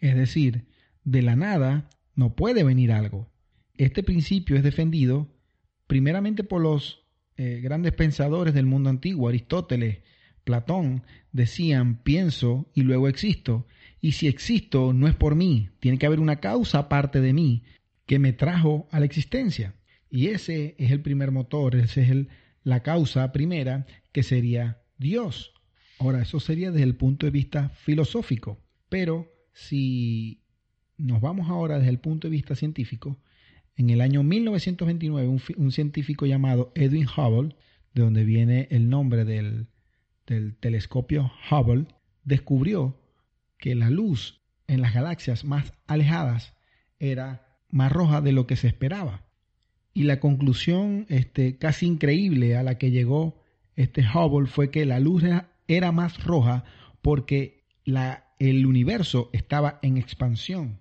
Es 0.00 0.16
decir, 0.16 0.64
de 1.04 1.20
la 1.20 1.36
nada 1.36 1.90
no 2.14 2.34
puede 2.34 2.64
venir 2.64 2.90
algo. 2.90 3.28
Este 3.74 4.02
principio 4.02 4.56
es 4.56 4.62
defendido 4.62 5.28
primeramente 5.86 6.42
por 6.42 6.62
los 6.62 7.04
eh, 7.36 7.60
grandes 7.62 7.92
pensadores 7.92 8.54
del 8.54 8.64
mundo 8.64 8.88
antiguo, 8.88 9.28
Aristóteles, 9.28 9.98
Platón, 10.44 11.02
decían 11.32 12.02
pienso 12.02 12.70
y 12.72 12.80
luego 12.80 13.08
existo. 13.08 13.66
Y 14.00 14.12
si 14.12 14.26
existo 14.26 14.94
no 14.94 15.06
es 15.06 15.14
por 15.14 15.34
mí, 15.34 15.68
tiene 15.80 15.98
que 15.98 16.06
haber 16.06 16.20
una 16.20 16.40
causa 16.40 16.78
aparte 16.78 17.20
de 17.20 17.34
mí 17.34 17.64
que 18.06 18.18
me 18.18 18.32
trajo 18.32 18.88
a 18.90 19.00
la 19.00 19.04
existencia. 19.04 19.74
Y 20.14 20.26
ese 20.26 20.74
es 20.78 20.90
el 20.90 21.00
primer 21.00 21.30
motor, 21.30 21.74
esa 21.74 22.02
es 22.02 22.10
el, 22.10 22.28
la 22.64 22.82
causa 22.82 23.32
primera 23.32 23.86
que 24.12 24.22
sería 24.22 24.82
Dios. 24.98 25.54
Ahora, 25.98 26.20
eso 26.20 26.38
sería 26.38 26.70
desde 26.70 26.84
el 26.84 26.96
punto 26.96 27.24
de 27.24 27.30
vista 27.30 27.70
filosófico. 27.70 28.60
Pero 28.90 29.32
si 29.54 30.42
nos 30.98 31.22
vamos 31.22 31.48
ahora 31.48 31.78
desde 31.78 31.88
el 31.88 31.98
punto 31.98 32.28
de 32.28 32.32
vista 32.32 32.54
científico, 32.54 33.22
en 33.74 33.88
el 33.88 34.02
año 34.02 34.22
1929, 34.22 35.40
un, 35.56 35.72
científico 35.72 36.26
llamado 36.26 36.72
Edwin 36.74 37.06
Hubble, 37.06 37.56
de 37.94 38.02
donde 38.02 38.24
viene 38.24 38.68
el 38.70 38.90
nombre 38.90 39.24
del, 39.24 39.68
del 40.26 40.56
telescopio 40.56 41.32
Hubble, 41.50 41.86
descubrió 42.22 43.00
que 43.56 43.74
la 43.74 43.88
luz 43.88 44.42
en 44.66 44.82
las 44.82 44.92
galaxias 44.92 45.46
más 45.46 45.72
alejadas 45.86 46.54
era 46.98 47.58
más 47.70 47.90
roja 47.90 48.20
de 48.20 48.32
lo 48.32 48.46
que 48.46 48.56
se 48.56 48.68
esperaba. 48.68 49.31
Y 49.94 50.04
la 50.04 50.20
conclusión 50.20 51.06
este, 51.08 51.56
casi 51.56 51.86
increíble 51.86 52.56
a 52.56 52.62
la 52.62 52.78
que 52.78 52.90
llegó 52.90 53.42
este 53.76 54.02
Hubble 54.02 54.46
fue 54.46 54.70
que 54.70 54.86
la 54.86 55.00
luz 55.00 55.24
era, 55.68 55.92
más 55.92 56.22
roja 56.24 56.64
porque 57.00 57.64
la, 57.84 58.26
el 58.38 58.66
universo 58.66 59.30
estaba 59.32 59.78
en 59.82 59.96
expansión. 59.96 60.78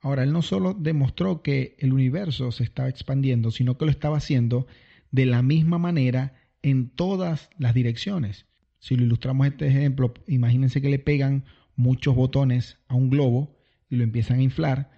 Ahora, 0.00 0.22
él 0.22 0.32
no 0.32 0.42
solo 0.42 0.72
demostró 0.72 1.42
que 1.42 1.76
el 1.78 1.92
universo 1.92 2.52
se 2.52 2.64
estaba 2.64 2.88
expandiendo, 2.88 3.50
sino 3.50 3.76
que 3.76 3.84
lo 3.84 3.90
estaba 3.90 4.16
haciendo 4.16 4.66
de 5.10 5.26
la 5.26 5.42
misma 5.42 5.78
manera 5.78 6.34
en 6.62 6.88
todas 6.88 7.50
las 7.58 7.74
direcciones. 7.74 8.46
Si 8.78 8.96
lo 8.96 9.04
ilustramos 9.04 9.46
este 9.46 9.68
ejemplo, 9.68 10.14
imagínense 10.26 10.80
que 10.80 10.88
le 10.88 10.98
pegan 10.98 11.44
muchos 11.76 12.14
botones 12.14 12.78
a 12.88 12.94
un 12.94 13.10
globo 13.10 13.56
y 13.90 13.96
lo 13.96 14.04
empiezan 14.04 14.38
a 14.38 14.42
inflar. 14.42 14.90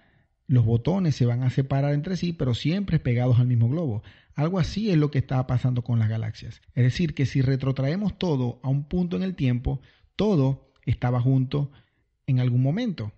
Los 0.47 0.65
botones 0.65 1.15
se 1.15 1.25
van 1.25 1.43
a 1.43 1.49
separar 1.49 1.93
entre 1.93 2.17
sí, 2.17 2.33
pero 2.33 2.53
siempre 2.53 2.99
pegados 2.99 3.39
al 3.39 3.47
mismo 3.47 3.69
globo. 3.69 4.03
Algo 4.35 4.59
así 4.59 4.89
es 4.89 4.97
lo 4.97 5.11
que 5.11 5.19
estaba 5.19 5.47
pasando 5.47 5.83
con 5.83 5.99
las 5.99 6.09
galaxias. 6.09 6.61
Es 6.75 6.83
decir, 6.83 7.13
que 7.13 7.25
si 7.25 7.41
retrotraemos 7.41 8.17
todo 8.17 8.59
a 8.63 8.69
un 8.69 8.83
punto 8.85 9.15
en 9.15 9.23
el 9.23 9.35
tiempo, 9.35 9.79
todo 10.15 10.71
estaba 10.85 11.21
junto 11.21 11.71
en 12.27 12.39
algún 12.39 12.61
momento. 12.61 13.13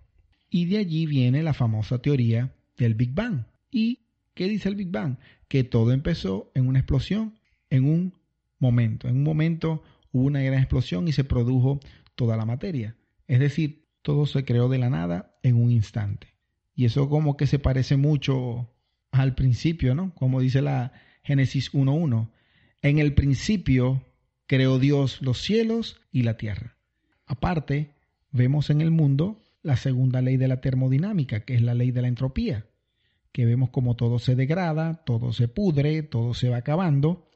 Y 0.49 0.65
de 0.65 0.77
allí 0.77 1.05
viene 1.05 1.41
la 1.41 1.53
famosa 1.53 1.99
teoría 1.99 2.53
del 2.77 2.95
Big 2.95 3.13
Bang. 3.13 3.45
¿Y 3.71 4.07
qué 4.33 4.47
dice 4.47 4.69
el 4.69 4.75
Big 4.75 4.91
Bang? 4.91 5.17
Que 5.47 5.63
todo 5.63 5.91
empezó 5.91 6.51
en 6.53 6.67
una 6.67 6.79
explosión, 6.79 7.39
en 7.69 7.85
un 7.85 8.13
momento. 8.59 9.07
En 9.07 9.17
un 9.17 9.23
momento 9.23 9.83
hubo 10.11 10.25
una 10.25 10.41
gran 10.41 10.59
explosión 10.59 11.07
y 11.07 11.11
se 11.11 11.23
produjo 11.23 11.79
toda 12.15 12.37
la 12.37 12.45
materia. 12.45 12.95
Es 13.27 13.39
decir, 13.39 13.85
todo 14.01 14.25
se 14.25 14.45
creó 14.45 14.69
de 14.69 14.77
la 14.77 14.89
nada 14.89 15.35
en 15.43 15.55
un 15.55 15.71
instante. 15.71 16.34
Y 16.75 16.85
eso 16.85 17.09
como 17.09 17.37
que 17.37 17.47
se 17.47 17.59
parece 17.59 17.97
mucho 17.97 18.69
al 19.11 19.33
principio, 19.33 19.95
¿no? 19.95 20.13
Como 20.13 20.41
dice 20.41 20.61
la 20.61 20.91
Génesis 21.23 21.73
1.1. 21.73 22.29
En 22.81 22.99
el 22.99 23.13
principio 23.13 24.03
creó 24.45 24.77
Dios 24.77 25.21
los 25.21 25.41
cielos 25.41 25.99
y 26.11 26.23
la 26.23 26.37
tierra. 26.37 26.77
Aparte, 27.25 27.95
vemos 28.31 28.69
en 28.69 28.81
el 28.81 28.91
mundo 28.91 29.39
la 29.63 29.77
segunda 29.77 30.21
ley 30.21 30.37
de 30.37 30.47
la 30.47 30.61
termodinámica, 30.61 31.39
que 31.39 31.55
es 31.55 31.61
la 31.61 31.73
ley 31.73 31.91
de 31.91 32.03
la 32.03 32.07
entropía, 32.07 32.67
que 33.31 33.45
vemos 33.45 33.71
como 33.71 33.95
todo 33.95 34.19
se 34.19 34.35
degrada, 34.35 35.03
todo 35.05 35.33
se 35.33 35.47
pudre, 35.47 36.03
todo 36.03 36.35
se 36.35 36.49
va 36.49 36.57
acabando, 36.57 37.27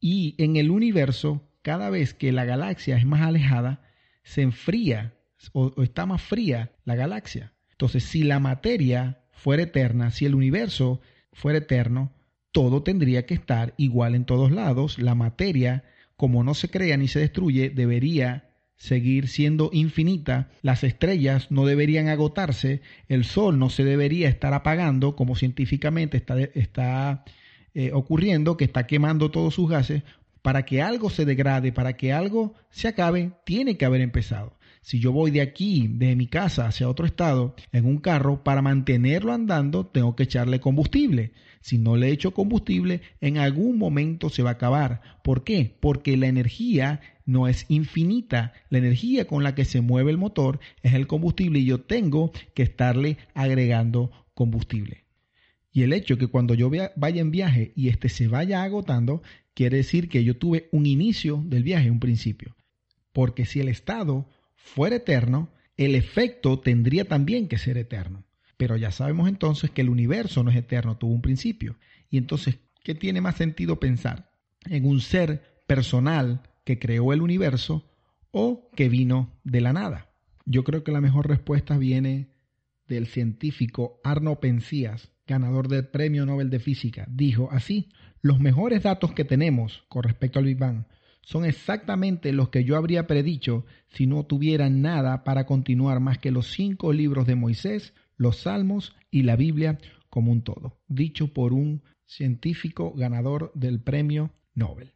y 0.00 0.34
en 0.42 0.56
el 0.56 0.70
universo, 0.70 1.48
cada 1.62 1.90
vez 1.90 2.14
que 2.14 2.32
la 2.32 2.44
galaxia 2.44 2.96
es 2.96 3.06
más 3.06 3.20
alejada, 3.20 3.84
se 4.24 4.42
enfría 4.42 5.14
o, 5.52 5.82
está 5.82 6.06
más 6.06 6.22
fría 6.22 6.72
la 6.84 6.96
galaxia. 6.96 7.52
Entonces, 7.80 8.04
si 8.04 8.24
la 8.24 8.40
materia 8.40 9.22
fuera 9.30 9.62
eterna, 9.62 10.10
si 10.10 10.26
el 10.26 10.34
universo 10.34 11.00
fuera 11.32 11.60
eterno, 11.60 12.12
todo 12.52 12.82
tendría 12.82 13.24
que 13.24 13.32
estar 13.32 13.72
igual 13.78 14.14
en 14.14 14.26
todos 14.26 14.52
lados. 14.52 14.98
La 14.98 15.14
materia, 15.14 15.84
como 16.14 16.44
no 16.44 16.52
se 16.52 16.68
crea 16.68 16.98
ni 16.98 17.08
se 17.08 17.20
destruye, 17.20 17.70
debería 17.70 18.50
seguir 18.76 19.28
siendo 19.28 19.70
infinita, 19.72 20.50
las 20.60 20.84
estrellas 20.84 21.50
no 21.50 21.64
deberían 21.64 22.08
agotarse, 22.08 22.82
el 23.08 23.24
sol 23.24 23.58
no 23.58 23.70
se 23.70 23.82
debería 23.82 24.28
estar 24.28 24.52
apagando 24.52 25.16
como 25.16 25.34
científicamente 25.34 26.18
está, 26.18 26.38
está 26.38 27.24
eh, 27.72 27.92
ocurriendo, 27.94 28.58
que 28.58 28.64
está 28.64 28.86
quemando 28.86 29.30
todos 29.30 29.54
sus 29.54 29.70
gases, 29.70 30.02
para 30.42 30.66
que 30.66 30.82
algo 30.82 31.08
se 31.08 31.24
degrade, 31.24 31.72
para 31.72 31.94
que 31.96 32.12
algo 32.12 32.52
se 32.68 32.88
acabe, 32.88 33.32
tiene 33.46 33.78
que 33.78 33.86
haber 33.86 34.02
empezado. 34.02 34.59
Si 34.82 34.98
yo 34.98 35.12
voy 35.12 35.30
de 35.30 35.42
aquí, 35.42 35.88
de 35.88 36.16
mi 36.16 36.26
casa 36.26 36.66
hacia 36.66 36.88
otro 36.88 37.04
estado, 37.04 37.54
en 37.72 37.84
un 37.84 37.98
carro, 37.98 38.42
para 38.42 38.62
mantenerlo 38.62 39.32
andando, 39.32 39.86
tengo 39.86 40.16
que 40.16 40.22
echarle 40.22 40.58
combustible. 40.60 41.32
Si 41.60 41.76
no 41.76 41.96
le 41.96 42.10
echo 42.10 42.32
combustible, 42.32 43.02
en 43.20 43.36
algún 43.36 43.76
momento 43.76 44.30
se 44.30 44.42
va 44.42 44.50
a 44.50 44.54
acabar. 44.54 45.02
¿Por 45.22 45.44
qué? 45.44 45.76
Porque 45.80 46.16
la 46.16 46.28
energía 46.28 47.00
no 47.26 47.46
es 47.46 47.66
infinita. 47.68 48.54
La 48.70 48.78
energía 48.78 49.26
con 49.26 49.42
la 49.42 49.54
que 49.54 49.66
se 49.66 49.82
mueve 49.82 50.10
el 50.10 50.18
motor 50.18 50.60
es 50.82 50.94
el 50.94 51.06
combustible 51.06 51.58
y 51.58 51.66
yo 51.66 51.82
tengo 51.82 52.32
que 52.54 52.62
estarle 52.62 53.18
agregando 53.34 54.10
combustible. 54.32 55.04
Y 55.72 55.82
el 55.82 55.92
hecho 55.92 56.16
que 56.16 56.26
cuando 56.26 56.54
yo 56.54 56.70
vaya 56.96 57.20
en 57.20 57.30
viaje 57.30 57.72
y 57.76 57.88
este 57.88 58.08
se 58.08 58.26
vaya 58.26 58.62
agotando, 58.62 59.22
quiere 59.54 59.76
decir 59.76 60.08
que 60.08 60.24
yo 60.24 60.36
tuve 60.36 60.68
un 60.72 60.86
inicio 60.86 61.42
del 61.46 61.62
viaje, 61.62 61.90
un 61.90 62.00
principio. 62.00 62.56
Porque 63.12 63.44
si 63.44 63.60
el 63.60 63.68
estado 63.68 64.28
fuera 64.62 64.96
eterno, 64.96 65.50
el 65.76 65.94
efecto 65.94 66.60
tendría 66.60 67.06
también 67.06 67.48
que 67.48 67.58
ser 67.58 67.78
eterno. 67.78 68.24
Pero 68.56 68.76
ya 68.76 68.90
sabemos 68.90 69.28
entonces 69.28 69.70
que 69.70 69.80
el 69.80 69.88
universo 69.88 70.42
no 70.42 70.50
es 70.50 70.56
eterno, 70.56 70.98
tuvo 70.98 71.12
un 71.12 71.22
principio. 71.22 71.78
Y 72.10 72.18
entonces, 72.18 72.58
¿qué 72.84 72.94
tiene 72.94 73.20
más 73.20 73.36
sentido 73.36 73.80
pensar? 73.80 74.30
En 74.66 74.84
un 74.84 75.00
ser 75.00 75.62
personal 75.66 76.42
que 76.64 76.78
creó 76.78 77.12
el 77.12 77.22
universo 77.22 77.90
o 78.30 78.70
que 78.76 78.88
vino 78.88 79.40
de 79.44 79.60
la 79.60 79.72
nada? 79.72 80.10
Yo 80.44 80.64
creo 80.64 80.84
que 80.84 80.92
la 80.92 81.00
mejor 81.00 81.28
respuesta 81.28 81.78
viene 81.78 82.28
del 82.86 83.06
científico 83.06 84.00
Arno 84.04 84.40
Pensías, 84.40 85.10
ganador 85.26 85.68
del 85.68 85.86
Premio 85.86 86.26
Nobel 86.26 86.50
de 86.50 86.58
Física. 86.58 87.06
Dijo 87.08 87.48
así, 87.52 87.88
los 88.20 88.40
mejores 88.40 88.82
datos 88.82 89.12
que 89.12 89.24
tenemos 89.24 89.84
con 89.88 90.02
respecto 90.02 90.38
al 90.38 90.44
Big 90.44 90.58
Bang 90.58 90.84
son 91.30 91.44
exactamente 91.44 92.32
los 92.32 92.48
que 92.48 92.64
yo 92.64 92.76
habría 92.76 93.06
predicho 93.06 93.64
si 93.86 94.08
no 94.08 94.26
tuviera 94.26 94.68
nada 94.68 95.22
para 95.22 95.46
continuar 95.46 96.00
más 96.00 96.18
que 96.18 96.32
los 96.32 96.50
cinco 96.50 96.92
libros 96.92 97.24
de 97.24 97.36
Moisés, 97.36 97.94
los 98.16 98.38
Salmos 98.38 98.96
y 99.12 99.22
la 99.22 99.36
Biblia 99.36 99.78
como 100.08 100.32
un 100.32 100.42
todo, 100.42 100.80
dicho 100.88 101.32
por 101.32 101.52
un 101.52 101.84
científico 102.04 102.92
ganador 102.96 103.52
del 103.54 103.80
Premio 103.80 104.32
Nobel. 104.54 104.90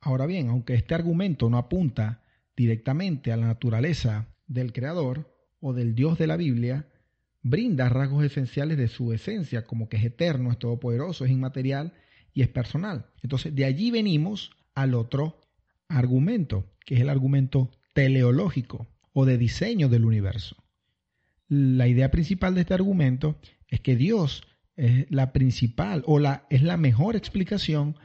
Ahora 0.00 0.26
bien, 0.26 0.50
aunque 0.50 0.74
este 0.74 0.94
argumento 0.94 1.50
no 1.50 1.58
apunta 1.58 2.22
directamente 2.56 3.32
a 3.32 3.36
la 3.36 3.46
naturaleza 3.46 4.28
del 4.46 4.72
creador 4.72 5.34
o 5.58 5.72
del 5.72 5.96
Dios 5.96 6.16
de 6.16 6.28
la 6.28 6.36
Biblia 6.36 6.86
brinda 7.42 7.88
rasgos 7.88 8.24
esenciales 8.24 8.78
de 8.78 8.86
su 8.86 9.12
esencia, 9.12 9.64
como 9.64 9.88
que 9.88 9.96
es 9.96 10.04
eterno, 10.04 10.52
es 10.52 10.60
todopoderoso, 10.60 11.24
es 11.24 11.32
inmaterial 11.32 11.92
y 12.32 12.42
es 12.42 12.48
personal. 12.48 13.06
Entonces, 13.20 13.52
de 13.52 13.64
allí 13.64 13.90
venimos 13.90 14.52
al 14.76 14.94
otro 14.94 15.41
argumento, 15.92 16.66
que 16.84 16.96
es 16.96 17.00
el 17.00 17.08
argumento 17.08 17.70
teleológico 17.94 18.86
o 19.12 19.24
de 19.24 19.38
diseño 19.38 19.88
del 19.88 20.04
universo. 20.04 20.56
La 21.48 21.86
idea 21.86 22.10
principal 22.10 22.54
de 22.54 22.62
este 22.62 22.74
argumento 22.74 23.38
es 23.68 23.80
que 23.80 23.96
Dios 23.96 24.42
es 24.76 25.10
la 25.10 25.32
principal 25.32 26.02
o 26.06 26.18
la, 26.18 26.46
es 26.50 26.62
la 26.62 26.76
mejor 26.76 27.14
explicación 27.14 27.96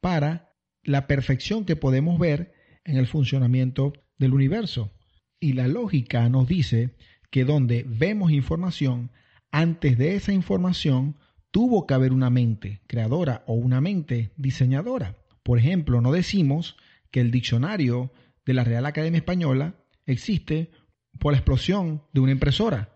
para 0.00 0.52
la 0.82 1.06
perfección 1.06 1.64
que 1.64 1.76
podemos 1.76 2.18
ver 2.18 2.52
en 2.84 2.96
el 2.96 3.06
funcionamiento 3.06 3.92
del 4.18 4.34
universo. 4.34 4.92
Y 5.38 5.52
la 5.52 5.68
lógica 5.68 6.28
nos 6.28 6.48
dice 6.48 6.96
que 7.30 7.44
donde 7.44 7.84
vemos 7.86 8.32
información, 8.32 9.10
antes 9.50 9.98
de 9.98 10.16
esa 10.16 10.32
información 10.32 11.16
tuvo 11.50 11.86
que 11.86 11.94
haber 11.94 12.12
una 12.12 12.30
mente 12.30 12.82
creadora 12.86 13.44
o 13.46 13.54
una 13.54 13.80
mente 13.80 14.32
diseñadora. 14.36 15.16
Por 15.42 15.58
ejemplo, 15.58 16.00
no 16.00 16.12
decimos 16.12 16.76
que 17.16 17.22
el 17.22 17.30
diccionario 17.30 18.12
de 18.44 18.52
la 18.52 18.62
Real 18.62 18.84
Academia 18.84 19.16
Española 19.16 19.74
existe 20.04 20.70
por 21.18 21.32
la 21.32 21.38
explosión 21.38 22.02
de 22.12 22.20
una 22.20 22.32
impresora. 22.32 22.90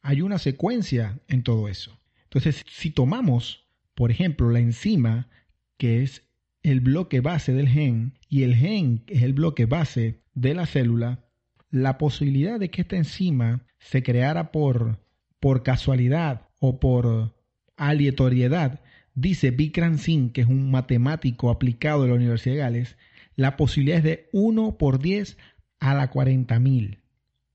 Hay 0.00 0.22
una 0.22 0.38
secuencia 0.38 1.20
en 1.28 1.42
todo 1.42 1.68
eso. 1.68 2.00
Entonces, 2.22 2.64
si 2.70 2.90
tomamos, 2.90 3.66
por 3.94 4.10
ejemplo, 4.10 4.50
la 4.50 4.60
enzima, 4.60 5.28
que 5.76 6.02
es 6.02 6.22
el 6.62 6.80
bloque 6.80 7.20
base 7.20 7.52
del 7.52 7.68
gen, 7.68 8.14
y 8.30 8.44
el 8.44 8.54
gen 8.54 9.04
es 9.08 9.22
el 9.22 9.34
bloque 9.34 9.66
base 9.66 10.22
de 10.32 10.54
la 10.54 10.64
célula, 10.64 11.26
la 11.68 11.98
posibilidad 11.98 12.58
de 12.58 12.70
que 12.70 12.80
esta 12.80 12.96
enzima 12.96 13.66
se 13.78 14.02
creara 14.02 14.52
por, 14.52 15.04
por 15.38 15.62
casualidad 15.62 16.48
o 16.60 16.80
por 16.80 17.36
aleatoriedad, 17.76 18.80
dice 19.14 19.50
Vikram 19.50 19.98
Singh, 19.98 20.32
que 20.32 20.40
es 20.40 20.46
un 20.46 20.70
matemático 20.70 21.50
aplicado 21.50 22.04
de 22.04 22.08
la 22.08 22.14
Universidad 22.14 22.54
de 22.54 22.60
Gales, 22.60 22.96
la 23.36 23.56
posibilidad 23.56 23.98
es 23.98 24.04
de 24.04 24.28
1 24.32 24.78
por 24.78 24.98
10 24.98 25.36
a 25.78 25.94
la 25.94 26.10
40.000 26.10 26.98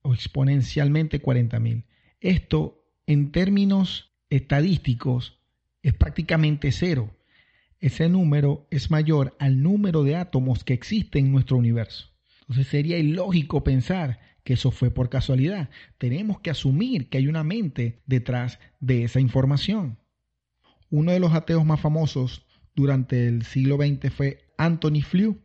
o 0.04 0.14
exponencialmente 0.14 1.22
40.000. 1.22 1.86
Esto 2.20 2.86
en 3.08 3.32
términos 3.32 4.14
estadísticos 4.30 5.40
es 5.82 5.94
prácticamente 5.94 6.72
cero. 6.72 7.16
Ese 7.80 8.10
número 8.10 8.68
es 8.70 8.92
mayor 8.92 9.36
al 9.40 9.64
número 9.64 10.04
de 10.04 10.16
átomos 10.16 10.64
que 10.64 10.74
existen 10.74 11.26
en 11.26 11.32
nuestro 11.32 11.58
universo. 11.58 12.12
Entonces 12.42 12.68
sería 12.68 12.98
ilógico 13.00 13.64
pensar 13.64 14.20
que 14.44 14.54
eso 14.54 14.72
fue 14.72 14.92
por 14.92 15.10
casualidad. 15.10 15.70
Tenemos 15.98 16.40
que 16.42 16.52
asumir 16.52 17.10
que 17.10 17.18
hay 17.18 17.28
una 17.28 17.44
mente 17.44 18.02
detrás 18.06 18.60
de 18.80 19.04
esa 19.04 19.20
información. 19.20 19.98
Uno 20.90 21.12
de 21.12 21.20
los 21.20 21.34
ateos 21.34 21.66
más 21.66 21.80
famosos 21.80 22.46
durante 22.76 23.28
el 23.28 23.44
siglo 23.44 23.78
XX 23.78 24.14
fue 24.14 24.46
Anthony 24.58 25.02
Flew, 25.02 25.42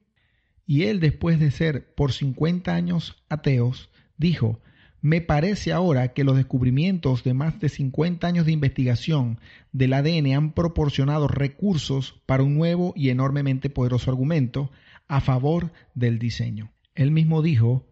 y 0.66 0.84
él 0.84 1.00
después 1.00 1.38
de 1.38 1.50
ser 1.50 1.94
por 1.94 2.12
50 2.12 2.74
años 2.74 3.22
ateos, 3.28 3.88
dijo, 4.16 4.60
me 5.00 5.20
parece 5.20 5.72
ahora 5.72 6.12
que 6.14 6.24
los 6.24 6.36
descubrimientos 6.36 7.22
de 7.22 7.32
más 7.32 7.60
de 7.60 7.68
50 7.68 8.26
años 8.26 8.46
de 8.46 8.52
investigación 8.52 9.38
del 9.70 9.92
ADN 9.92 10.34
han 10.34 10.52
proporcionado 10.52 11.28
recursos 11.28 12.20
para 12.26 12.42
un 12.42 12.56
nuevo 12.56 12.92
y 12.96 13.10
enormemente 13.10 13.70
poderoso 13.70 14.10
argumento 14.10 14.70
a 15.06 15.20
favor 15.20 15.70
del 15.94 16.18
diseño. 16.18 16.72
Él 16.96 17.12
mismo 17.12 17.42
dijo, 17.42 17.86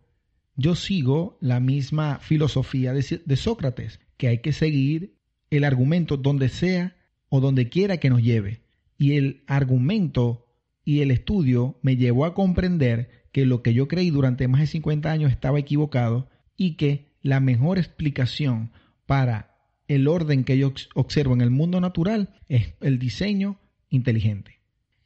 yo 0.57 0.75
sigo 0.75 1.39
la 1.41 1.61
misma 1.61 2.19
filosofía 2.21 2.93
de, 2.93 3.37
Sócrates, 3.37 4.01
que 4.17 4.29
hay 4.29 4.39
que 4.39 4.53
seguir 4.53 5.15
el 5.51 5.65
argumento 5.65 6.17
donde 6.17 6.49
sea 6.49 6.97
o 7.29 7.41
donde 7.41 7.69
quiera 7.69 7.99
que 7.99 8.11
nos 8.11 8.23
lleve. 8.23 8.63
Y 8.97 9.17
el 9.17 9.45
argumento 9.47 10.44
y 10.85 11.01
el 11.01 11.11
estudio 11.11 11.79
me 11.83 11.97
llevó 11.97 12.25
a 12.25 12.35
comprender 12.35 13.25
que 13.33 13.47
lo 13.47 13.63
que 13.63 13.75
yo 13.75 13.89
creí 13.89 14.11
durante 14.11 14.49
más 14.49 14.61
de 14.61 14.67
50 14.69 15.11
años 15.11 15.33
estaba 15.33 15.59
equivocado 15.59 16.29
y 16.57 16.77
que 16.77 17.13
la 17.23 17.41
mejor 17.41 17.79
explicación 17.79 18.71
para 19.07 19.57
el 19.89 20.09
orden 20.09 20.45
que 20.45 20.57
yo 20.59 20.73
observo 20.95 21.35
en 21.35 21.41
el 21.41 21.51
mundo 21.51 21.81
natural 21.81 22.35
es 22.49 22.75
el 22.81 22.99
diseño 22.99 23.59
inteligente. 23.89 24.61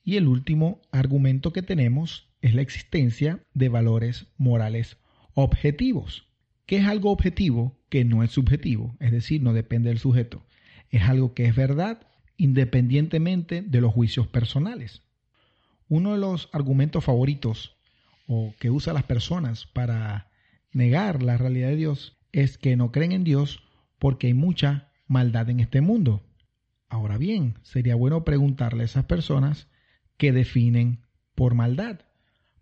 Y 0.04 0.16
el 0.16 0.28
último 0.28 0.82
argumento 0.90 1.52
que 1.52 1.62
tenemos 1.62 2.28
es 2.40 2.54
la 2.54 2.62
existencia 2.62 3.40
de 3.54 3.68
valores 3.68 4.26
morales 4.36 4.98
objetivos. 5.34 6.28
¿Qué 6.66 6.76
es 6.78 6.86
algo 6.86 7.10
objetivo 7.10 7.78
que 7.88 8.04
no 8.04 8.22
es 8.22 8.30
subjetivo? 8.30 8.96
Es 9.00 9.12
decir, 9.12 9.42
no 9.42 9.52
depende 9.52 9.88
del 9.88 9.98
sujeto. 9.98 10.44
Es 10.90 11.02
algo 11.02 11.34
que 11.34 11.46
es 11.46 11.56
verdad 11.56 12.06
independientemente 12.36 13.62
de 13.62 13.80
los 13.80 13.92
juicios 13.92 14.26
personales. 14.28 15.02
Uno 15.88 16.12
de 16.12 16.18
los 16.18 16.48
argumentos 16.52 17.04
favoritos 17.04 17.76
o 18.26 18.54
que 18.58 18.70
usan 18.70 18.94
las 18.94 19.04
personas 19.04 19.66
para 19.66 20.30
negar 20.72 21.22
la 21.22 21.38
realidad 21.38 21.68
de 21.68 21.76
Dios 21.76 22.18
es 22.32 22.58
que 22.58 22.76
no 22.76 22.92
creen 22.92 23.12
en 23.12 23.24
Dios 23.24 23.62
porque 23.98 24.28
hay 24.28 24.34
mucha 24.34 24.92
maldad 25.06 25.48
en 25.50 25.60
este 25.60 25.80
mundo. 25.80 26.22
Ahora 26.88 27.18
bien, 27.18 27.54
sería 27.62 27.94
bueno 27.94 28.24
preguntarle 28.24 28.82
a 28.82 28.86
esas 28.86 29.04
personas 29.04 29.68
qué 30.16 30.32
definen 30.32 31.00
por 31.34 31.54
maldad, 31.54 32.00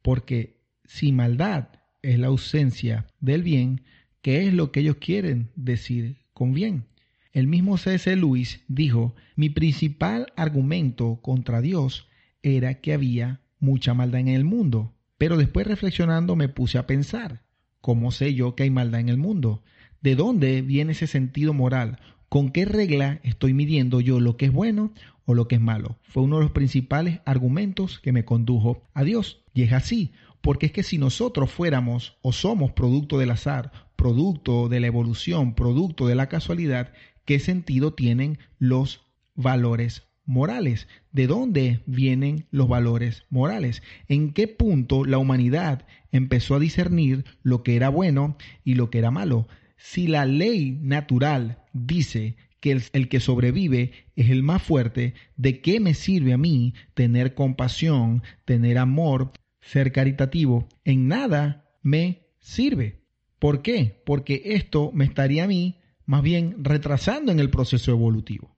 porque 0.03 0.61
si 0.85 1.13
maldad 1.13 1.69
es 2.03 2.19
la 2.19 2.29
ausencia 2.29 3.07
del 3.21 3.43
bien, 3.43 3.83
que 4.23 4.47
es 4.47 4.55
lo 4.55 4.71
que 4.71 4.81
ellos 4.81 4.97
quieren 4.97 5.51
decir 5.57 6.19
con 6.33 6.53
bien. 6.53 6.87
El 7.33 7.47
mismo 7.47 7.77
C.S. 7.77 8.15
Lewis 8.17 8.65
dijo, 8.69 9.15
mi 9.35 9.51
principal 9.51 10.33
argumento 10.37 11.21
contra 11.23 11.61
Dios 11.61 12.09
era 12.47 12.81
que 12.81 12.93
había 12.93 13.41
mucha 13.59 13.93
maldad 13.93 14.21
en 14.21 14.29
el 14.29 14.45
mundo, 14.45 14.95
pero 15.19 15.37
después 15.37 15.67
reflexionando 15.67 16.37
me 16.37 16.49
puse 16.49 16.79
a 16.79 16.87
pensar, 16.87 17.43
¿cómo 17.81 18.13
sé 18.13 18.35
yo 18.35 18.55
que 18.55 18.63
hay 18.63 18.71
maldad 18.71 19.01
en 19.01 19.09
el 19.09 19.17
mundo? 19.17 19.65
¿De 20.01 20.15
dónde 20.15 20.63
viene 20.63 20.93
ese 20.93 21.09
sentido 21.09 21.53
moral? 21.55 21.99
¿Con 22.29 22.51
qué 22.51 22.65
regla 22.65 23.21
estoy 23.25 23.55
midiendo 23.55 24.01
yo 24.01 24.21
lo 24.21 24.37
que 24.37 24.47
es 24.47 24.53
bueno 24.53 24.93
o 25.25 25.35
lo 25.35 25.49
que 25.49 25.57
es 25.57 25.61
malo? 25.61 25.99
Fue 26.03 26.23
uno 26.23 26.37
de 26.37 26.43
los 26.43 26.53
principales 26.53 27.21
argumentos 27.25 27.99
que 27.99 28.13
me 28.13 28.25
condujo 28.25 28.83
a 28.95 29.03
Dios. 29.03 29.43
Y 29.55 29.63
es 29.63 29.73
así, 29.73 30.13
porque 30.41 30.67
es 30.67 30.73
que 30.73 30.83
si 30.83 30.99
nosotros 30.99 31.51
fuéramos 31.51 32.19
o 32.23 32.33
somos 32.33 32.73
producto 32.73 33.19
del 33.19 33.31
azar, 33.31 33.73
producto 33.97 34.69
de 34.69 34.81
la 34.81 34.87
evolución, 34.87 35.55
producto 35.55 36.07
de 36.07 36.15
la 36.15 36.29
casualidad, 36.29 36.93
¿qué 37.25 37.41
sentido 37.41 37.95
tienen 37.95 38.39
los 38.59 39.01
valores 39.35 40.07
morales? 40.27 40.89
¿De 41.13 41.27
dónde 41.27 41.81
vienen 41.87 42.47
los 42.51 42.69
valores 42.69 43.25
morales? 43.31 43.83
¿En 44.09 44.33
qué 44.33 44.49
punto 44.49 45.05
la 45.05 45.19
humanidad 45.19 45.87
empezó 46.13 46.55
a 46.55 46.61
discernir 46.61 47.25
lo 47.43 47.63
que 47.63 47.77
era 47.77 47.89
bueno 47.89 48.37
y 48.65 48.75
lo 48.75 48.91
que 48.91 48.99
era 48.99 49.11
malo? 49.11 49.49
Si 49.79 50.07
la 50.07 50.27
ley 50.27 50.79
natural 50.83 51.63
dice 51.73 52.37
que 52.61 52.73
el, 52.73 52.83
el, 52.93 53.09
que 53.09 53.21
sobrevive 53.21 53.93
es 54.17 54.31
el 54.31 54.43
más 54.43 54.63
fuerte, 54.63 55.15
¿de 55.37 55.61
qué 55.61 55.81
me 55.81 55.95
sirve 55.95 56.33
a 56.33 56.39
mí 56.39 56.75
tener 56.95 57.35
compasión, 57.35 58.23
tener 58.45 58.79
amor, 58.79 59.33
ser 59.67 59.93
caritativo, 59.93 60.69
en 60.85 61.09
nada 61.09 61.65
me 61.83 62.27
sirve. 62.39 63.03
¿Por 63.39 63.63
qué? 63.63 64.03
Porque 64.07 64.43
esto 64.45 64.91
me 64.95 65.05
estaría 65.05 65.45
a 65.45 65.49
mí 65.49 65.81
más 66.05 66.23
bien 66.23 66.57
retrasando 66.59 67.33
en 67.33 67.41
el 67.41 67.51
proceso 67.51 67.91
evolutivo. 67.91 68.56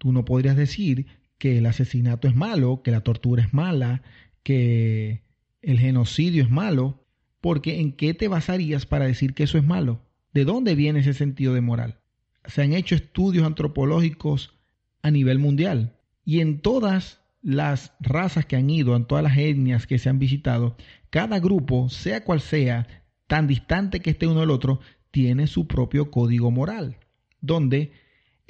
Tú 0.00 0.12
no 0.12 0.24
podrías 0.24 0.56
decir 0.56 1.04
que 1.36 1.58
el 1.58 1.66
asesinato 1.66 2.26
es 2.26 2.34
malo, 2.34 2.80
que 2.82 2.90
la 2.90 3.02
tortura 3.02 3.42
es 3.42 3.52
mala, 3.52 4.00
que 4.42 5.24
el 5.60 5.78
genocidio 5.78 6.42
es 6.42 6.48
malo, 6.48 7.04
porque 7.42 7.80
¿en 7.80 7.92
qué 7.92 8.14
te 8.14 8.26
basarías 8.26 8.86
para 8.86 9.04
decir 9.04 9.34
que 9.34 9.42
eso 9.42 9.58
es 9.58 9.64
malo? 9.64 10.00
¿De 10.32 10.46
dónde 10.46 10.74
viene 10.74 11.00
ese 11.00 11.12
sentido 11.12 11.52
de 11.52 11.60
moral? 11.60 12.00
Se 12.46 12.62
han 12.62 12.72
hecho 12.72 12.94
estudios 12.94 13.44
antropológicos 13.44 14.58
a 15.02 15.10
nivel 15.10 15.38
mundial 15.38 15.98
y 16.24 16.40
en 16.40 16.62
todas 16.62 17.20
las 17.42 17.92
razas 18.00 18.46
que 18.46 18.56
han 18.56 18.70
ido, 18.70 18.96
en 18.96 19.04
todas 19.04 19.22
las 19.22 19.36
etnias 19.36 19.86
que 19.86 19.98
se 19.98 20.08
han 20.08 20.18
visitado, 20.18 20.78
cada 21.10 21.40
grupo, 21.40 21.90
sea 21.90 22.24
cual 22.24 22.40
sea, 22.40 22.86
tan 23.26 23.46
distante 23.46 24.00
que 24.00 24.08
esté 24.08 24.26
uno 24.26 24.40
del 24.40 24.50
otro, 24.50 24.80
tiene 25.10 25.46
su 25.46 25.66
propio 25.66 26.10
código 26.10 26.50
moral, 26.50 26.96
donde 27.42 27.92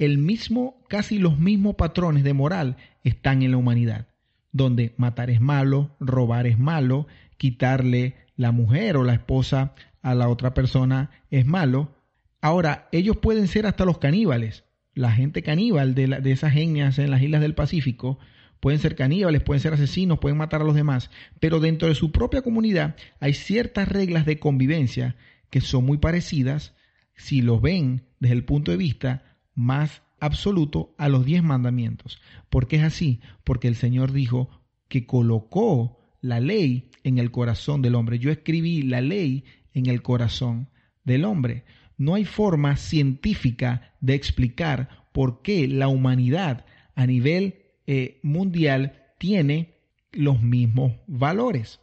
el 0.01 0.17
mismo, 0.17 0.81
casi 0.89 1.19
los 1.19 1.37
mismos 1.37 1.75
patrones 1.75 2.23
de 2.23 2.33
moral 2.33 2.77
están 3.03 3.43
en 3.43 3.51
la 3.51 3.57
humanidad, 3.57 4.07
donde 4.51 4.95
matar 4.97 5.29
es 5.29 5.39
malo, 5.39 5.95
robar 5.99 6.47
es 6.47 6.57
malo, 6.57 7.05
quitarle 7.37 8.15
la 8.35 8.51
mujer 8.51 8.97
o 8.97 9.03
la 9.03 9.13
esposa 9.13 9.75
a 10.01 10.15
la 10.15 10.27
otra 10.27 10.55
persona 10.55 11.11
es 11.29 11.45
malo. 11.45 11.93
Ahora, 12.41 12.89
ellos 12.91 13.17
pueden 13.17 13.47
ser 13.47 13.67
hasta 13.67 13.85
los 13.85 13.99
caníbales, 13.99 14.63
la 14.95 15.11
gente 15.11 15.43
caníbal 15.43 15.93
de, 15.93 16.07
de 16.07 16.31
esas 16.31 16.55
etnias 16.55 16.97
en 16.97 17.11
las 17.11 17.21
islas 17.21 17.41
del 17.41 17.53
Pacífico, 17.53 18.17
pueden 18.59 18.79
ser 18.79 18.95
caníbales, 18.95 19.43
pueden 19.43 19.61
ser 19.61 19.75
asesinos, 19.75 20.17
pueden 20.17 20.39
matar 20.39 20.61
a 20.61 20.65
los 20.65 20.73
demás, 20.73 21.11
pero 21.39 21.59
dentro 21.59 21.87
de 21.87 21.95
su 21.95 22.11
propia 22.11 22.41
comunidad 22.41 22.95
hay 23.19 23.35
ciertas 23.35 23.87
reglas 23.87 24.25
de 24.25 24.39
convivencia 24.39 25.15
que 25.51 25.61
son 25.61 25.85
muy 25.85 25.99
parecidas 25.99 26.73
si 27.13 27.43
lo 27.43 27.59
ven 27.59 28.07
desde 28.19 28.33
el 28.33 28.45
punto 28.45 28.71
de 28.71 28.77
vista 28.77 29.30
más 29.55 30.03
absoluto 30.19 30.93
a 30.97 31.09
los 31.09 31.25
diez 31.25 31.43
mandamientos. 31.43 32.21
¿Por 32.49 32.67
qué 32.67 32.77
es 32.77 32.83
así? 32.83 33.19
Porque 33.43 33.67
el 33.67 33.75
Señor 33.75 34.11
dijo 34.11 34.49
que 34.87 35.05
colocó 35.05 35.99
la 36.21 36.39
ley 36.39 36.91
en 37.03 37.17
el 37.17 37.31
corazón 37.31 37.81
del 37.81 37.95
hombre. 37.95 38.19
Yo 38.19 38.31
escribí 38.31 38.83
la 38.83 39.01
ley 39.01 39.45
en 39.73 39.87
el 39.87 40.01
corazón 40.01 40.69
del 41.03 41.25
hombre. 41.25 41.65
No 41.97 42.15
hay 42.15 42.25
forma 42.25 42.77
científica 42.77 43.93
de 43.99 44.13
explicar 44.13 45.07
por 45.11 45.41
qué 45.41 45.67
la 45.67 45.87
humanidad 45.87 46.65
a 46.95 47.05
nivel 47.05 47.61
eh, 47.87 48.19
mundial 48.23 49.13
tiene 49.17 49.75
los 50.11 50.41
mismos 50.41 50.93
valores 51.07 51.79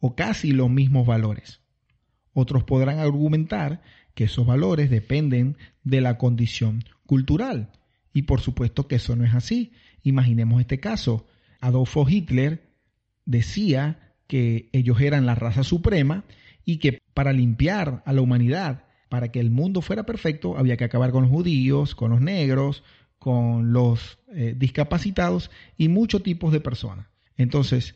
o 0.00 0.14
casi 0.14 0.52
los 0.52 0.70
mismos 0.70 1.06
valores. 1.06 1.60
Otros 2.38 2.64
podrán 2.64 2.98
argumentar 2.98 3.80
que 4.12 4.24
esos 4.24 4.46
valores 4.46 4.90
dependen 4.90 5.56
de 5.84 6.02
la 6.02 6.18
condición 6.18 6.84
cultural. 7.06 7.70
Y 8.12 8.22
por 8.22 8.42
supuesto 8.42 8.86
que 8.86 8.96
eso 8.96 9.16
no 9.16 9.24
es 9.24 9.34
así. 9.34 9.72
Imaginemos 10.02 10.60
este 10.60 10.78
caso. 10.78 11.26
Adolfo 11.60 12.06
Hitler 12.06 12.68
decía 13.24 14.12
que 14.26 14.68
ellos 14.74 15.00
eran 15.00 15.24
la 15.24 15.34
raza 15.34 15.64
suprema 15.64 16.24
y 16.66 16.76
que 16.76 17.00
para 17.14 17.32
limpiar 17.32 18.02
a 18.04 18.12
la 18.12 18.20
humanidad, 18.20 18.84
para 19.08 19.32
que 19.32 19.40
el 19.40 19.50
mundo 19.50 19.80
fuera 19.80 20.04
perfecto, 20.04 20.58
había 20.58 20.76
que 20.76 20.84
acabar 20.84 21.12
con 21.12 21.22
los 21.22 21.32
judíos, 21.32 21.94
con 21.94 22.10
los 22.10 22.20
negros, 22.20 22.84
con 23.18 23.72
los 23.72 24.18
eh, 24.34 24.54
discapacitados 24.54 25.50
y 25.78 25.88
muchos 25.88 26.22
tipos 26.22 26.52
de 26.52 26.60
personas. 26.60 27.06
Entonces, 27.38 27.94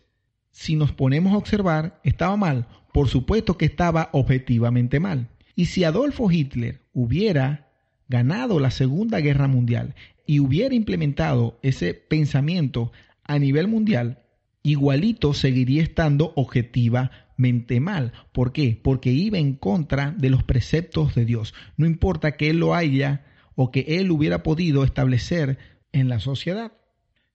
si 0.51 0.77
nos 0.77 0.93
ponemos 0.93 1.35
a 1.35 1.37
observar, 1.37 2.01
¿estaba 2.05 2.39
mal? 2.39 2.69
Por 2.93 3.09
supuesto 3.09 3.57
que 3.57 3.67
estaba 3.67 4.11
objetivamente 4.13 5.01
mal. 5.01 5.29
Y 5.55 5.67
si 5.67 5.85
Adolfo 5.85 6.31
Hitler 6.31 6.81
hubiera 6.93 7.71
ganado 8.09 8.59
la 8.59 8.71
Segunda 8.71 9.21
Guerra 9.21 9.47
Mundial 9.47 9.95
y 10.27 10.41
hubiera 10.41 10.75
implementado 10.75 11.59
ese 11.63 11.95
pensamiento 11.95 12.93
a 13.25 13.39
nivel 13.39 13.69
mundial, 13.69 14.23
igualito 14.63 15.35
seguiría 15.35 15.83
estando 15.83 16.33
objetivamente 16.37 17.81
mal. 17.81 18.13
¿Por 18.33 18.53
qué? 18.53 18.79
Porque 18.83 19.13
iba 19.13 19.39
en 19.39 19.55
contra 19.55 20.11
de 20.13 20.31
los 20.31 20.43
preceptos 20.43 21.15
de 21.15 21.25
Dios. 21.25 21.55
No 21.77 21.87
importa 21.87 22.37
que 22.37 22.51
él 22.51 22.59
lo 22.59 22.75
haya 22.75 23.25
o 23.55 23.71
que 23.71 23.85
él 23.89 24.11
hubiera 24.11 24.43
podido 24.43 24.85
establecer 24.85 25.59
en 25.93 26.09
la 26.09 26.21
sociedad. 26.21 26.73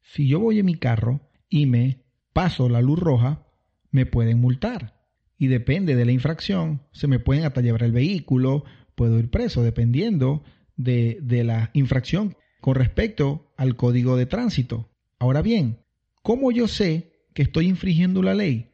Si 0.01 0.27
yo 0.27 0.39
voy 0.39 0.59
en 0.59 0.65
mi 0.65 0.75
carro 0.75 1.21
y 1.49 1.65
me 1.65 2.03
paso 2.33 2.69
la 2.69 2.81
luz 2.81 2.99
roja, 2.99 3.47
me 3.91 4.05
pueden 4.05 4.39
multar. 4.41 4.94
Y 5.37 5.47
depende 5.47 5.95
de 5.95 6.05
la 6.05 6.11
infracción, 6.11 6.81
se 6.91 7.07
me 7.07 7.19
pueden 7.19 7.45
hasta 7.45 7.61
llevar 7.61 7.83
el 7.83 7.91
vehículo, 7.91 8.63
puedo 8.95 9.19
ir 9.19 9.29
preso, 9.29 9.63
dependiendo 9.63 10.43
de, 10.77 11.19
de 11.21 11.43
la 11.43 11.71
infracción 11.73 12.35
con 12.61 12.75
respecto 12.75 13.53
al 13.57 13.75
código 13.75 14.15
de 14.15 14.25
tránsito. 14.25 14.89
Ahora 15.19 15.41
bien, 15.41 15.79
¿cómo 16.23 16.51
yo 16.51 16.67
sé 16.67 17.11
que 17.33 17.43
estoy 17.43 17.67
infringiendo 17.67 18.21
la 18.21 18.33
ley? 18.33 18.71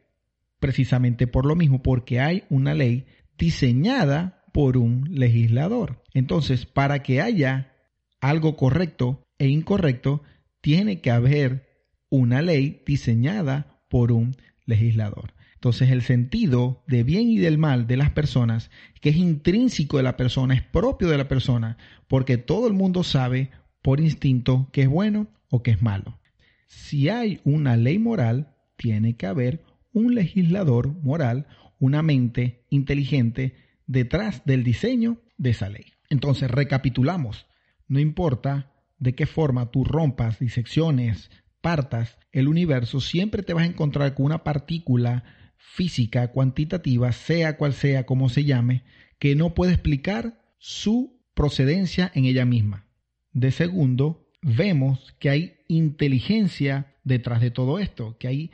Precisamente 0.60 1.28
por 1.28 1.45
lo 1.45 1.56
mismo, 1.56 1.82
porque 1.82 2.19
hay 2.19 2.43
una 2.50 2.74
ley 2.74 3.06
diseñada 3.38 4.43
por 4.54 4.78
un 4.78 5.08
legislador. 5.10 6.04
Entonces, 6.13 6.65
para 6.65 7.02
que 7.02 7.21
haya 7.21 7.74
algo 8.19 8.56
correcto 8.56 9.24
e 9.39 9.47
incorrecto, 9.47 10.21
tiene 10.62 11.02
que 11.02 11.10
haber 11.10 11.67
una 12.10 12.41
ley 12.41 12.84
diseñada 12.86 13.82
por 13.89 14.12
un 14.12 14.36
legislador. 14.65 15.34
Entonces 15.62 15.91
el 15.91 16.02
sentido 16.02 16.82
de 16.88 17.04
bien 17.04 17.30
y 17.30 17.38
del 17.38 17.60
mal 17.60 17.86
de 17.86 17.95
las 17.95 18.10
personas, 18.10 18.71
que 19.00 19.10
es 19.10 19.15
intrínseco 19.15 19.97
de 19.97 20.02
la 20.02 20.17
persona, 20.17 20.56
es 20.56 20.63
propio 20.63 21.08
de 21.08 21.19
la 21.19 21.28
persona, 21.28 21.78
porque 22.08 22.39
todo 22.39 22.65
el 22.65 22.74
mundo 22.74 23.04
sabe 23.04 23.52
por 23.84 24.00
instinto 24.00 24.69
que 24.74 24.82
es 24.82 24.88
bueno 24.88 25.28
o 25.52 25.62
que 25.62 25.69
es 25.69 25.84
malo. 25.84 26.17
Si 26.65 27.10
hay 27.10 27.41
una 27.43 27.78
ley 27.78 28.00
moral, 28.00 28.56
tiene 28.76 29.15
que 29.17 29.28
haber 29.28 29.63
un 29.93 30.15
legislador 30.15 30.95
moral, 31.04 31.45
una 31.78 32.02
mente 32.02 32.65
inteligente 32.71 33.54
detrás 33.86 34.41
del 34.45 34.63
diseño 34.63 35.21
de 35.38 35.52
esa 35.52 35.69
ley. 35.69 35.93
Entonces, 36.10 36.50
recapitulamos. 36.50 37.45
No 37.88 38.00
importa 38.00 38.74
de 38.97 39.13
qué 39.13 39.28
forma 39.28 39.69
tú 39.69 39.84
rompas, 39.84 40.39
disecciones, 40.39 41.30
partas 41.62 42.17
el 42.32 42.47
universo, 42.47 43.00
siempre 43.00 43.43
te 43.43 43.54
vas 43.54 43.62
a 43.62 43.67
encontrar 43.67 44.15
con 44.15 44.26
una 44.26 44.43
partícula 44.43 45.24
física 45.62 46.28
cuantitativa, 46.32 47.12
sea 47.12 47.56
cual 47.56 47.74
sea 47.74 48.06
como 48.06 48.30
se 48.30 48.43
llame, 48.43 48.84
que 49.19 49.36
no 49.36 49.54
puede 49.54 49.74
explicar 49.74 50.41
su 50.58 51.21
procedencia 51.34 52.12
en 52.13 52.26
ella 52.26 52.45
misma. 52.45 52.88
De 53.32 53.52
segundo, 53.52 54.28
vemos 54.41 55.15
que 55.19 55.30
hay 55.30 55.58
inteligencia 55.67 56.95
detrás 57.04 57.41
de 57.41 57.52
todo 57.52 57.80
esto, 57.80 58.17
que 58.17 58.28
hay 58.28 58.52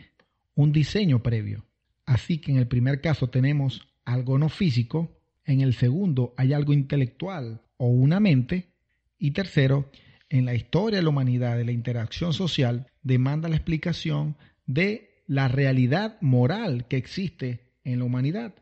un 0.54 0.72
diseño 0.72 1.24
previo. 1.24 1.66
Así 2.06 2.38
que 2.40 2.52
en 2.52 2.58
el 2.58 2.68
primer 2.68 3.02
caso 3.02 3.30
tenemos 3.30 3.88
algo 4.06 4.38
no 4.38 4.50
físico, 4.50 5.18
en 5.46 5.62
el 5.62 5.74
segundo 5.74 6.34
hay 6.38 6.54
algo 6.54 6.74
intelectual 6.74 7.62
o 7.78 7.88
una 7.88 8.20
mente, 8.20 8.74
y 9.18 9.32
tercero, 9.32 9.90
en 10.30 10.46
la 10.46 10.54
historia 10.54 11.00
de 11.00 11.04
la 11.04 11.10
humanidad, 11.10 11.58
de 11.58 11.66
la 11.66 11.72
interacción 11.72 12.34
social, 12.34 12.88
demanda 13.02 13.50
la 13.50 13.56
explicación 13.56 14.38
de 14.66 15.07
la 15.28 15.48
realidad 15.48 16.18
moral 16.22 16.88
que 16.88 16.98
existe 16.98 17.74
en 17.84 18.00
la 18.00 18.06
humanidad. 18.06 18.56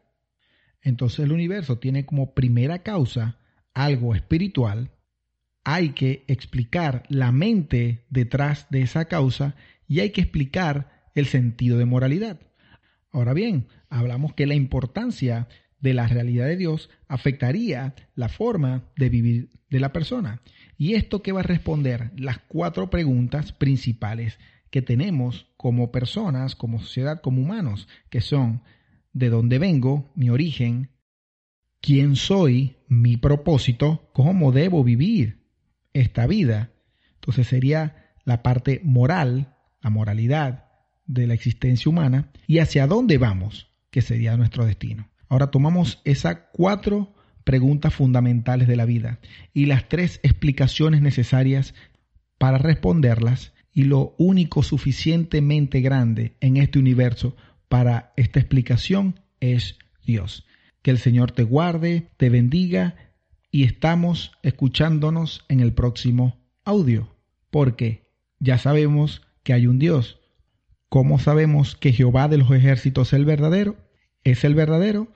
Entonces 0.81 1.19
el 1.19 1.31
universo 1.31 1.77
tiene 1.79 2.05
como 2.05 2.33
primera 2.33 2.83
causa 2.83 3.37
algo 3.73 4.15
espiritual, 4.15 4.91
hay 5.63 5.89
que 5.89 6.23
explicar 6.27 7.03
la 7.09 7.31
mente 7.31 8.05
detrás 8.09 8.67
de 8.69 8.81
esa 8.81 9.05
causa 9.05 9.55
y 9.87 9.99
hay 9.99 10.11
que 10.11 10.21
explicar 10.21 11.09
el 11.15 11.25
sentido 11.25 11.77
de 11.77 11.85
moralidad. 11.85 12.39
Ahora 13.11 13.33
bien, 13.33 13.67
hablamos 13.89 14.33
que 14.33 14.45
la 14.45 14.55
importancia 14.55 15.47
de 15.79 15.93
la 15.93 16.07
realidad 16.07 16.45
de 16.45 16.57
Dios 16.57 16.89
afectaría 17.07 17.95
la 18.13 18.29
forma 18.29 18.83
de 18.95 19.09
vivir 19.09 19.49
de 19.69 19.79
la 19.79 19.91
persona. 19.91 20.41
¿Y 20.77 20.93
esto 20.93 21.21
qué 21.21 21.31
va 21.31 21.39
a 21.39 21.43
responder? 21.43 22.11
Las 22.15 22.39
cuatro 22.39 22.89
preguntas 22.89 23.51
principales 23.51 24.37
que 24.75 24.81
tenemos 24.81 25.47
como 25.55 25.89
personas, 25.89 26.53
como 26.53 26.81
sociedad, 26.81 27.21
como 27.21 27.41
humanos, 27.41 27.87
que 28.09 28.19
son 28.19 28.61
de 29.13 29.29
dónde 29.29 29.57
vengo, 29.57 30.11
mi 30.15 30.29
origen, 30.29 30.89
quién 31.79 32.17
soy, 32.17 32.75
mi 32.89 33.15
propósito, 33.15 34.09
cómo 34.11 34.51
debo 34.51 34.83
vivir 34.83 35.47
esta 35.93 36.27
vida. 36.27 36.73
Entonces 37.13 37.47
sería 37.47 38.17
la 38.25 38.43
parte 38.43 38.81
moral, 38.83 39.55
la 39.81 39.91
moralidad 39.91 40.65
de 41.05 41.25
la 41.25 41.35
existencia 41.35 41.89
humana 41.89 42.33
y 42.45 42.59
hacia 42.59 42.85
dónde 42.85 43.17
vamos, 43.17 43.71
que 43.91 44.01
sería 44.01 44.35
nuestro 44.35 44.65
destino. 44.65 45.09
Ahora 45.29 45.51
tomamos 45.51 46.01
esas 46.03 46.39
cuatro 46.51 47.15
preguntas 47.45 47.93
fundamentales 47.93 48.67
de 48.67 48.75
la 48.75 48.83
vida 48.83 49.19
y 49.53 49.67
las 49.67 49.87
tres 49.87 50.19
explicaciones 50.21 51.01
necesarias 51.01 51.73
para 52.37 52.57
responderlas 52.57 53.54
y 53.75 53.83
lo 53.83 54.15
único 54.17 54.63
suficientemente 54.63 55.81
grande 55.81 56.37
en 56.39 56.55
este 56.55 56.79
universo 56.79 57.35
para 57.67 58.13
esta 58.15 58.39
explicación 58.39 59.19
es 59.41 59.77
Dios. 60.05 60.47
Que 60.81 60.91
el 60.91 60.97
Señor 60.97 61.31
te 61.31 61.43
guarde, 61.43 62.07
te 62.15 62.29
bendiga 62.29 62.95
y 63.51 63.65
estamos 63.65 64.31
escuchándonos 64.43 65.43
en 65.49 65.59
el 65.59 65.73
próximo 65.73 66.39
audio, 66.63 67.13
porque 67.51 68.09
ya 68.39 68.57
sabemos 68.57 69.21
que 69.43 69.51
hay 69.51 69.67
un 69.67 69.77
Dios. 69.77 70.21
¿Cómo 70.87 71.19
sabemos 71.19 71.75
que 71.75 71.91
Jehová 71.91 72.29
de 72.29 72.37
los 72.37 72.51
ejércitos 72.51 73.09
es 73.09 73.13
el 73.13 73.25
verdadero? 73.25 73.75
Es 74.23 74.45
el 74.45 74.55
verdadero. 74.55 75.11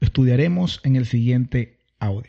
Estudiaremos 0.00 0.80
en 0.82 0.96
el 0.96 1.06
siguiente 1.06 1.78
audio. 2.00 2.18